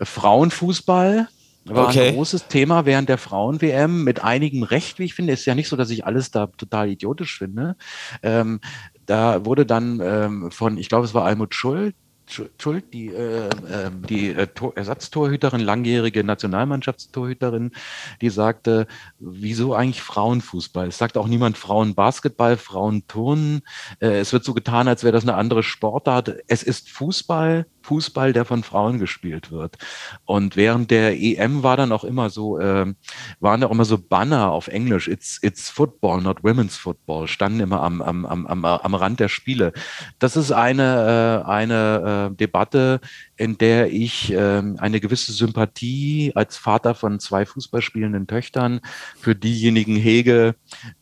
[0.00, 1.28] Frauenfußball
[1.64, 2.08] war okay.
[2.08, 5.32] ein großes Thema während der Frauen-WM mit einigem Recht, wie ich finde.
[5.32, 7.76] Ist ja nicht so, dass ich alles da total idiotisch finde.
[8.22, 8.60] Ähm,
[9.04, 11.94] da wurde dann ähm, von, ich glaube, es war Almut Schuld,
[12.28, 17.72] Schuld, die, äh, äh, die äh, Ersatztorhüterin, langjährige Nationalmannschaftstorhüterin,
[18.20, 18.86] die sagte,
[19.18, 20.88] wieso eigentlich Frauenfußball?
[20.88, 23.62] Es sagt auch niemand Frauenbasketball, Frauenturnen.
[24.00, 26.36] Äh, es wird so getan, als wäre das eine andere Sportart.
[26.48, 29.78] Es ist Fußball Fußball, der von Frauen gespielt wird.
[30.24, 32.92] Und während der EM war dann auch immer so, äh,
[33.38, 37.60] waren da auch immer so Banner auf Englisch, it's, it's football, not women's football, standen
[37.60, 39.72] immer am, am, am, am, am Rand der Spiele.
[40.18, 43.00] Das ist eine, äh, eine äh, Debatte,
[43.36, 48.80] in der ich äh, eine gewisse Sympathie als Vater von zwei Fußballspielenden Töchtern
[49.16, 50.56] für diejenigen hege,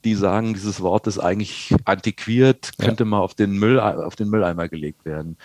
[0.05, 3.09] die sagen, dieses Wort ist eigentlich antiquiert, könnte ja.
[3.09, 5.39] mal auf den Müll, auf den Mülleimer gelegt werden.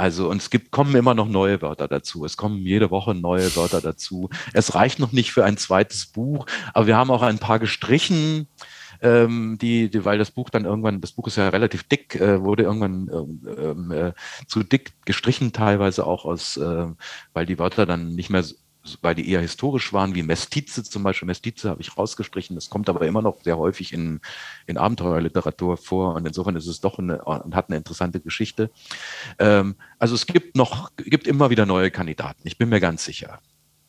[0.00, 2.24] Also, und es gibt, kommen immer noch neue Wörter dazu.
[2.24, 4.30] Es kommen jede Woche neue Wörter dazu.
[4.54, 8.48] Es reicht noch nicht für ein zweites Buch, aber wir haben auch ein paar gestrichen,
[9.02, 12.40] ähm, die, die, weil das Buch dann irgendwann, das Buch ist ja relativ dick, äh,
[12.40, 13.10] wurde irgendwann
[13.58, 14.12] ähm, äh,
[14.46, 16.86] zu dick gestrichen, teilweise auch aus, äh,
[17.34, 18.42] weil die Wörter dann nicht mehr
[19.02, 21.26] weil die eher historisch waren, wie Mestize zum Beispiel.
[21.26, 22.56] Mestize habe ich rausgestrichen.
[22.56, 24.20] Das kommt aber immer noch sehr häufig in,
[24.66, 26.14] in Abenteuerliteratur vor.
[26.14, 28.70] Und insofern ist es doch eine, und hat eine interessante Geschichte.
[29.38, 32.40] Ähm, also es gibt noch, gibt immer wieder neue Kandidaten.
[32.44, 33.40] Ich bin mir ganz sicher.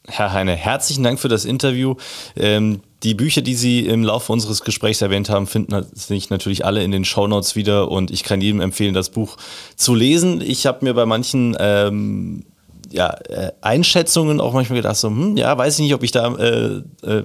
[0.07, 1.95] Herr Heine, herzlichen Dank für das Interview.
[2.35, 6.83] Ähm, die Bücher, die Sie im Laufe unseres Gesprächs erwähnt haben, finden sich natürlich alle
[6.83, 9.37] in den Shownotes wieder und ich kann jedem empfehlen, das Buch
[9.75, 10.41] zu lesen.
[10.41, 12.45] Ich habe mir bei manchen ähm,
[12.91, 16.33] ja, äh, Einschätzungen auch manchmal gedacht, so, hm, ja, weiß ich nicht, ob ich da
[16.35, 17.23] äh, äh,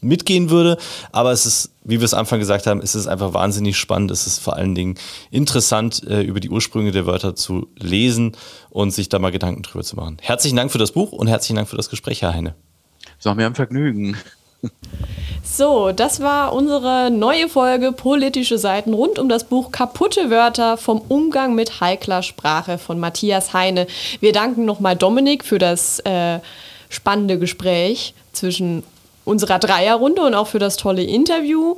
[0.00, 0.76] mitgehen würde,
[1.12, 4.10] aber es ist, wie wir es am Anfang gesagt haben, es ist einfach wahnsinnig spannend.
[4.10, 4.96] Es ist vor allen Dingen
[5.30, 8.36] interessant, äh, über die Ursprünge der Wörter zu lesen
[8.70, 10.18] und sich da mal Gedanken drüber zu machen.
[10.20, 12.54] Herzlichen Dank für das Buch und herzlichen Dank für das Gespräch, Herr Heine.
[13.18, 14.16] Es war mir ein Vergnügen.
[15.46, 21.02] So, das war unsere neue Folge Politische Seiten rund um das Buch Kaputte Wörter vom
[21.08, 23.86] Umgang mit heikler Sprache von Matthias Heine.
[24.20, 26.40] Wir danken nochmal Dominik für das äh,
[26.88, 28.82] spannende Gespräch zwischen
[29.26, 31.76] unserer Dreierrunde und auch für das tolle Interview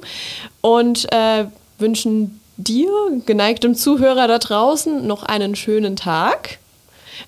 [0.61, 1.47] und äh,
[1.79, 2.91] wünschen dir,
[3.27, 6.59] geneigtem Zuhörer da draußen, noch einen schönen Tag,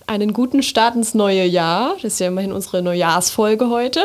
[0.06, 1.94] einen guten Start ins neue Jahr.
[1.96, 4.00] Das ist ja immerhin unsere Neujahrsfolge heute.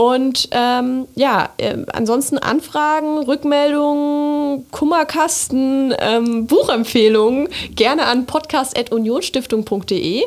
[0.00, 10.22] Und ähm, ja, äh, ansonsten Anfragen, Rückmeldungen, Kummerkasten, ähm, Buchempfehlungen gerne an podcast.unionstiftung.de.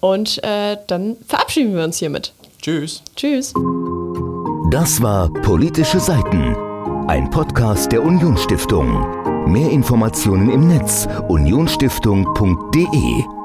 [0.00, 2.34] Und äh, dann verabschieden wir uns hiermit.
[2.60, 3.02] Tschüss.
[3.16, 3.54] Tschüss.
[4.70, 6.54] Das war Politische Seiten,
[7.06, 9.06] ein Podcast der Unionsstiftung.
[9.46, 13.37] Mehr Informationen im Netz unionsstiftung.de